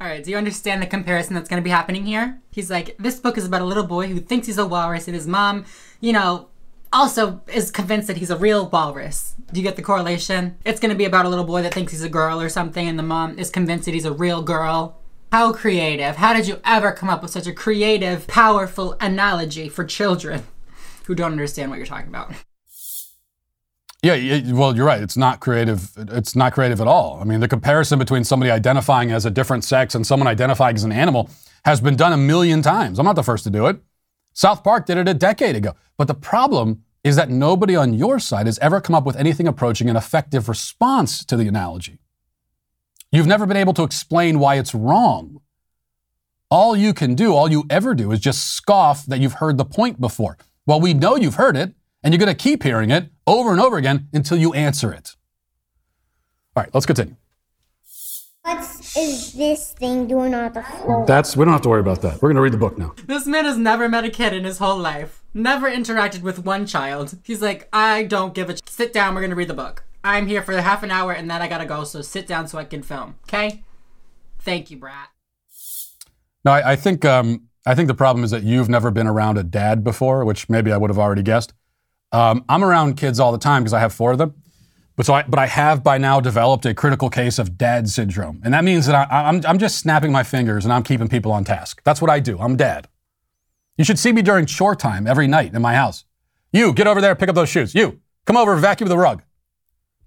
[0.00, 2.42] All right, do you understand the comparison that's going to be happening here?
[2.50, 5.14] He's like, this book is about a little boy who thinks he's a walrus, and
[5.14, 5.64] his mom,
[6.00, 6.48] you know,
[6.92, 9.36] also is convinced that he's a real walrus.
[9.52, 10.58] Do you get the correlation?
[10.64, 12.88] It's going to be about a little boy that thinks he's a girl or something,
[12.88, 14.98] and the mom is convinced that he's a real girl.
[15.30, 16.16] How creative.
[16.16, 20.42] How did you ever come up with such a creative, powerful analogy for children
[21.04, 22.32] who don't understand what you're talking about?
[24.02, 25.00] Yeah, well, you're right.
[25.00, 25.90] It's not creative.
[25.96, 27.20] It's not creative at all.
[27.20, 30.82] I mean, the comparison between somebody identifying as a different sex and someone identifying as
[30.82, 31.30] an animal
[31.64, 32.98] has been done a million times.
[32.98, 33.80] I'm not the first to do it.
[34.34, 35.76] South Park did it a decade ago.
[35.96, 39.46] But the problem is that nobody on your side has ever come up with anything
[39.46, 42.00] approaching an effective response to the analogy.
[43.12, 45.40] You've never been able to explain why it's wrong.
[46.50, 49.64] All you can do, all you ever do, is just scoff that you've heard the
[49.64, 50.38] point before.
[50.66, 51.72] Well, we know you've heard it,
[52.02, 55.16] and you're going to keep hearing it over and over again until you answer it.
[56.56, 57.16] All right, let's continue.
[58.42, 58.58] What
[58.96, 61.06] is this thing doing on the floor?
[61.06, 62.14] That's we don't have to worry about that.
[62.20, 62.94] We're going to read the book now.
[63.06, 65.22] This man has never met a kid in his whole life.
[65.32, 67.16] Never interacted with one child.
[67.22, 68.54] He's like, I don't give a.
[68.54, 69.14] Ch- Sit down.
[69.14, 69.84] We're going to read the book.
[70.04, 71.84] I'm here for half an hour and then I gotta go.
[71.84, 73.16] So sit down so I can film.
[73.28, 73.62] Okay?
[74.40, 75.08] Thank you, Brat.
[76.44, 79.38] No, I, I think um, I think the problem is that you've never been around
[79.38, 81.54] a dad before, which maybe I would have already guessed.
[82.12, 84.34] Um, I'm around kids all the time because I have four of them.
[84.96, 88.42] But so I, but I have by now developed a critical case of dad syndrome,
[88.44, 91.32] and that means that I, I'm I'm just snapping my fingers and I'm keeping people
[91.32, 91.80] on task.
[91.82, 92.38] That's what I do.
[92.38, 92.88] I'm dad.
[93.78, 96.04] You should see me during chore time every night in my house.
[96.52, 97.74] You get over there, pick up those shoes.
[97.74, 99.22] You come over, vacuum the rug.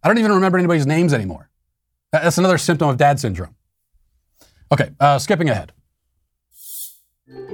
[0.03, 1.49] I don't even remember anybody's names anymore.
[2.11, 3.55] That's another symptom of dad syndrome.
[4.71, 5.73] Okay, uh, skipping ahead.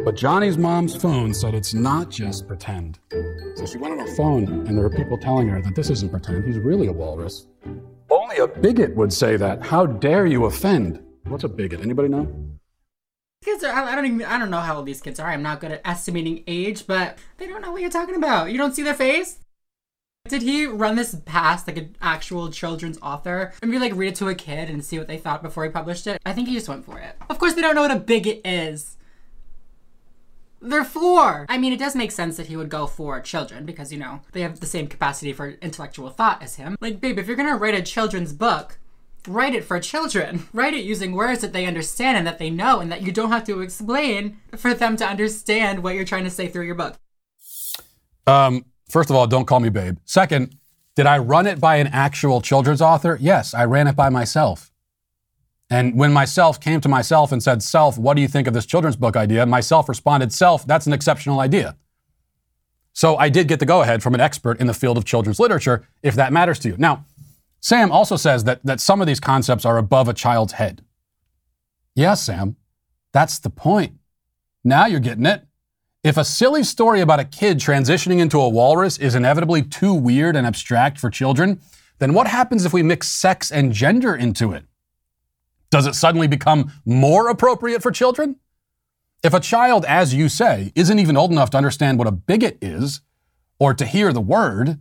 [0.03, 2.99] But Johnny's mom's phone said it's not just pretend.
[3.55, 6.09] So she went on her phone, and there were people telling her that this isn't
[6.09, 6.43] pretend.
[6.43, 7.47] He's really a walrus.
[8.09, 9.61] Only a bigot would say that.
[9.63, 11.01] How dare you offend?
[11.24, 11.80] What's a bigot?
[11.80, 12.28] Anybody know?
[13.45, 15.30] Kids are, I don't even, I don't know how old these kids are.
[15.30, 18.51] I'm not good at estimating age, but they don't know what you're talking about.
[18.51, 19.39] You don't see their face?
[20.28, 24.15] Did he run this past like an actual children's author and be like read it
[24.15, 26.22] to a kid and see what they thought before he published it?
[26.26, 27.15] I think he just went for it.
[27.30, 28.97] Of course, they don't know what a bigot is.
[30.62, 31.47] They're four.
[31.49, 34.22] I mean, it does make sense that he would go for children because, you know,
[34.32, 36.78] they have the same capacity for intellectual thought as him.
[36.80, 38.78] Like, babe, if you're gonna write a children's book,
[39.28, 40.47] write it for children.
[40.53, 43.32] Write it using words that they understand and that they know and that you don't
[43.32, 46.95] have to explain for them to understand what you're trying to say through your book.
[48.26, 49.97] Um, first of all, don't call me babe.
[50.05, 50.55] Second,
[50.95, 53.18] did I run it by an actual children's author?
[53.20, 54.70] Yes, I ran it by myself.
[55.72, 58.65] And when myself came to myself and said, Self, what do you think of this
[58.65, 59.45] children's book idea?
[59.45, 61.78] Myself responded, Self, that's an exceptional idea.
[62.91, 65.39] So I did get the go ahead from an expert in the field of children's
[65.39, 66.76] literature, if that matters to you.
[66.78, 67.05] Now,
[67.61, 70.84] Sam also says that, that some of these concepts are above a child's head.
[71.95, 72.57] Yes, Sam,
[73.13, 73.93] that's the point.
[74.65, 75.45] Now you're getting it.
[76.03, 80.36] If a silly story about a kid transitioning into a walrus is inevitably too weird
[80.36, 81.61] and abstract for children,
[81.99, 84.65] then what happens if we mix sex and gender into it?
[85.72, 88.36] Does it suddenly become more appropriate for children?
[89.24, 92.57] If a child, as you say, isn't even old enough to understand what a bigot
[92.61, 93.01] is
[93.57, 94.80] or to hear the word,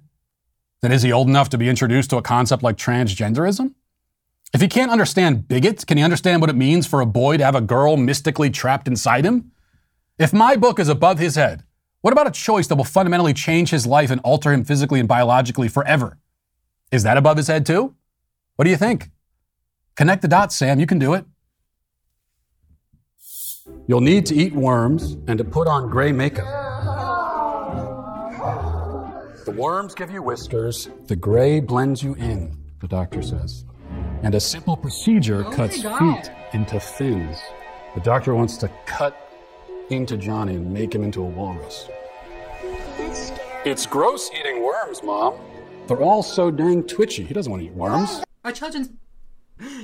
[0.82, 3.74] then is he old enough to be introduced to a concept like transgenderism?
[4.52, 7.44] If he can't understand bigot, can he understand what it means for a boy to
[7.44, 9.52] have a girl mystically trapped inside him?
[10.18, 11.62] If my book is above his head,
[12.00, 15.08] what about a choice that will fundamentally change his life and alter him physically and
[15.08, 16.18] biologically forever?
[16.90, 17.94] Is that above his head too?
[18.56, 19.10] What do you think?
[20.00, 20.80] Connect the dots, Sam.
[20.80, 21.26] You can do it.
[23.86, 26.46] You'll need to eat worms and to put on gray makeup.
[29.44, 33.66] The worms give you whiskers, the gray blends you in, the doctor says.
[34.22, 35.98] And a simple procedure Oh cuts God.
[35.98, 37.36] feet into fins.
[37.94, 39.14] The doctor wants to cut
[39.90, 41.90] into Johnny and make him into a walrus.
[43.66, 45.34] It's gross eating worms, Mom.
[45.88, 47.22] They're all so dang twitchy.
[47.24, 48.22] He doesn't want to eat worms.
[48.44, 48.88] A children's.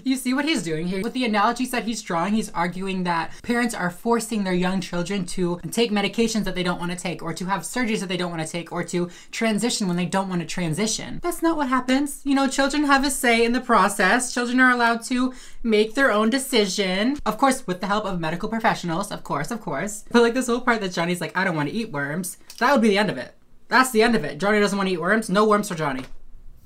[0.04, 1.02] You see what he's doing here?
[1.02, 5.26] With the analogies that he's drawing, he's arguing that parents are forcing their young children
[5.26, 8.16] to take medications that they don't want to take, or to have surgeries that they
[8.16, 11.20] don't want to take, or to transition when they don't want to transition.
[11.22, 12.20] That's not what happens.
[12.24, 14.32] You know, children have a say in the process.
[14.32, 17.18] Children are allowed to make their own decision.
[17.26, 20.04] Of course, with the help of medical professionals, of course, of course.
[20.10, 22.72] But like this whole part that Johnny's like, I don't want to eat worms, that
[22.72, 23.34] would be the end of it.
[23.68, 24.38] That's the end of it.
[24.38, 25.28] Johnny doesn't want to eat worms.
[25.28, 26.04] No worms for Johnny.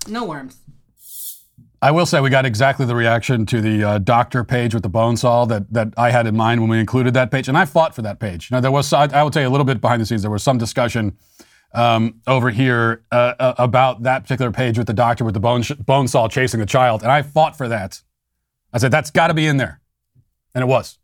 [0.07, 0.59] No worms.
[1.83, 4.91] I will say we got exactly the reaction to the uh, doctor page with the
[4.91, 7.65] bone saw that, that I had in mind when we included that page, and I
[7.65, 8.51] fought for that page.
[8.51, 10.21] Now there was I, I will tell you a little bit behind the scenes.
[10.21, 11.17] There was some discussion
[11.73, 15.63] um, over here uh, uh, about that particular page with the doctor with the bone
[15.63, 18.03] sh- bone saw chasing the child, and I fought for that.
[18.75, 19.81] I said that's got to be in there,
[20.55, 20.99] and it was.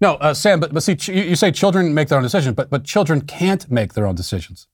[0.00, 2.56] No, uh, Sam, but but see, ch- you, you say children make their own decisions,
[2.56, 4.66] but but children can't make their own decisions.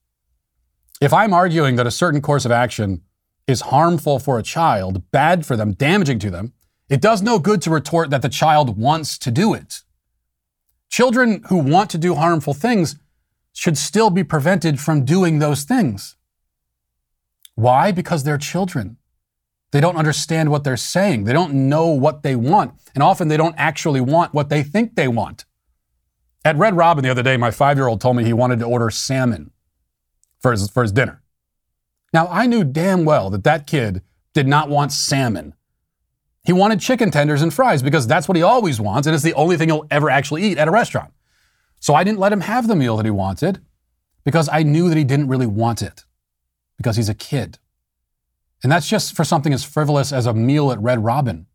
[1.02, 3.02] If I'm arguing that a certain course of action
[3.48, 6.52] is harmful for a child, bad for them, damaging to them,
[6.88, 9.80] it does no good to retort that the child wants to do it.
[10.90, 12.96] Children who want to do harmful things
[13.52, 16.16] should still be prevented from doing those things.
[17.54, 17.90] Why?
[17.90, 18.98] Because they're children.
[19.70, 21.24] They don't understand what they're saying.
[21.24, 22.74] They don't know what they want.
[22.94, 25.44] And often they don't actually want what they think they want.
[26.44, 28.64] At Red Robin the other day, my five year old told me he wanted to
[28.64, 29.50] order salmon
[30.40, 31.22] for his, for his dinner.
[32.12, 34.02] Now, I knew damn well that that kid
[34.34, 35.54] did not want salmon.
[36.44, 39.34] He wanted chicken tenders and fries because that's what he always wants, and it's the
[39.34, 41.12] only thing he'll ever actually eat at a restaurant.
[41.80, 43.60] So I didn't let him have the meal that he wanted
[44.24, 46.04] because I knew that he didn't really want it
[46.76, 47.58] because he's a kid.
[48.62, 51.46] And that's just for something as frivolous as a meal at Red Robin.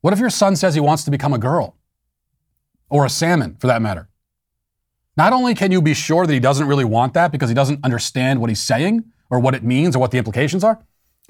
[0.00, 1.76] What if your son says he wants to become a girl?
[2.88, 4.08] Or a salmon, for that matter?
[5.16, 7.84] Not only can you be sure that he doesn't really want that because he doesn't
[7.84, 10.78] understand what he's saying or what it means or what the implications are,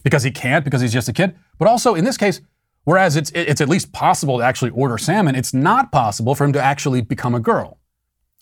[0.03, 2.41] because he can't because he's just a kid, but also in this case,
[2.83, 6.53] whereas it's, it's at least possible to actually order salmon, it's not possible for him
[6.53, 7.79] to actually become a girl,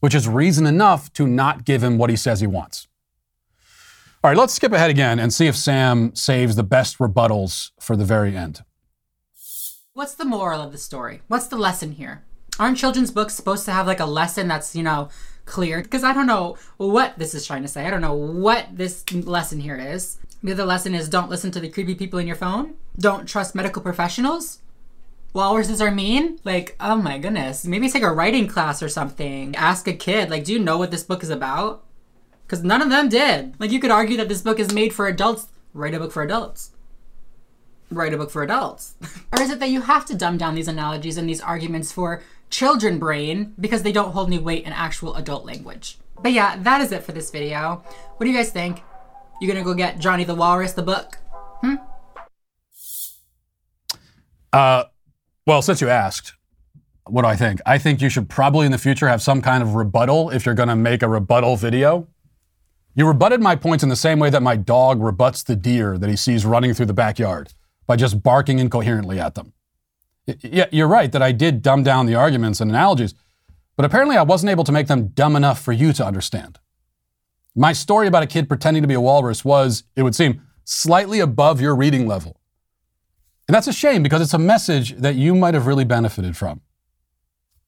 [0.01, 2.89] which is reason enough to not give him what he says he wants.
[4.25, 7.97] All right, let's skip ahead again and see if Sam saves the best rebuttals for
[7.97, 8.65] the very end.
[9.93, 11.21] What's the moral of the story?
[11.29, 12.23] What's the lesson here?
[12.59, 15.11] Aren't children's books supposed to have like a lesson that's, you know,
[15.51, 15.83] clear?
[15.83, 17.87] Because I don't know what this is trying to say.
[17.87, 20.19] I don't know what this lesson here is.
[20.43, 22.75] The other lesson is don't listen to the creepy people in your phone.
[22.99, 24.61] Don't trust medical professionals.
[25.35, 26.39] Walruses are mean?
[26.45, 27.67] Like, oh my goodness.
[27.67, 29.55] Maybe take a writing class or something.
[29.55, 31.85] Ask a kid, like, do you know what this book is about?
[32.47, 33.55] Because none of them did.
[33.61, 35.49] Like, you could argue that this book is made for adults.
[35.75, 36.73] Write a book for adults
[37.91, 38.95] write a book for adults?
[39.33, 42.23] or is it that you have to dumb down these analogies and these arguments for
[42.51, 45.99] children brain because they don't hold any weight in actual adult language?
[46.23, 47.83] But yeah, that is it for this video.
[48.17, 48.83] What do you guys think?
[49.41, 51.19] You gonna go get Johnny the Walrus the book?
[51.63, 51.77] Hmm?
[54.53, 54.85] Uh,
[55.47, 56.35] well, since you asked,
[57.07, 57.61] what do I think?
[57.65, 60.55] I think you should probably in the future have some kind of rebuttal if you're
[60.69, 62.09] to make a rebuttal video.
[62.95, 66.11] You rebutted my points in the same way that my dog rebuts the deer that
[66.11, 67.55] he sees running through the backyard
[67.87, 69.53] by just barking incoherently at them.
[70.27, 73.15] Yeah, you're right that I did dumb down the arguments and analogies,
[73.77, 76.59] but apparently I wasn't able to make them dumb enough for you to understand.
[77.55, 81.19] My story about a kid pretending to be a walrus was, it would seem, slightly
[81.21, 82.41] above your reading level.
[83.49, 86.61] And that's a shame because it's a message that you might have really benefited from.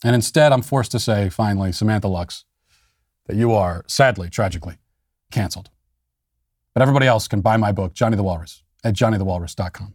[0.04, 2.44] And instead, I'm forced to say, finally, Samantha Lux,
[3.26, 4.76] that you are, sadly, tragically,
[5.30, 5.70] canceled.
[6.74, 9.94] But everybody else can buy my book, Johnny the Walrus, at johnnythewalrus.com.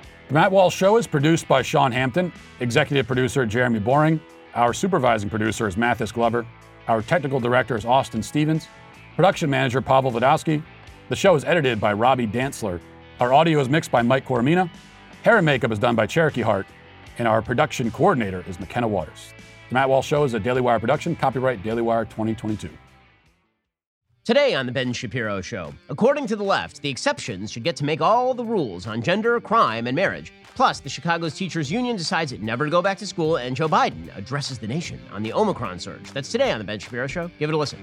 [0.31, 4.17] The Matt Walsh Show is produced by Sean Hampton, executive producer Jeremy Boring.
[4.55, 6.47] Our supervising producer is Mathis Glover.
[6.87, 8.69] Our technical director is Austin Stevens.
[9.17, 10.63] Production manager Pavel Vodowski.
[11.09, 12.79] The show is edited by Robbie Dantzler.
[13.19, 14.69] Our audio is mixed by Mike Coromina.
[15.23, 16.65] Hair and makeup is done by Cherokee Hart.
[17.17, 19.33] And our production coordinator is McKenna Waters.
[19.67, 22.69] The Matt Walsh Show is a Daily Wire production, copyright Daily Wire 2022.
[24.23, 27.83] Today on The Ben Shapiro Show, according to the left, the exceptions should get to
[27.83, 30.31] make all the rules on gender, crime, and marriage.
[30.53, 33.67] Plus, the Chicago's Teachers Union decides it never to go back to school, and Joe
[33.67, 36.11] Biden addresses the nation on the Omicron surge.
[36.11, 37.31] That's today on The Ben Shapiro Show.
[37.39, 37.79] Give it a listen.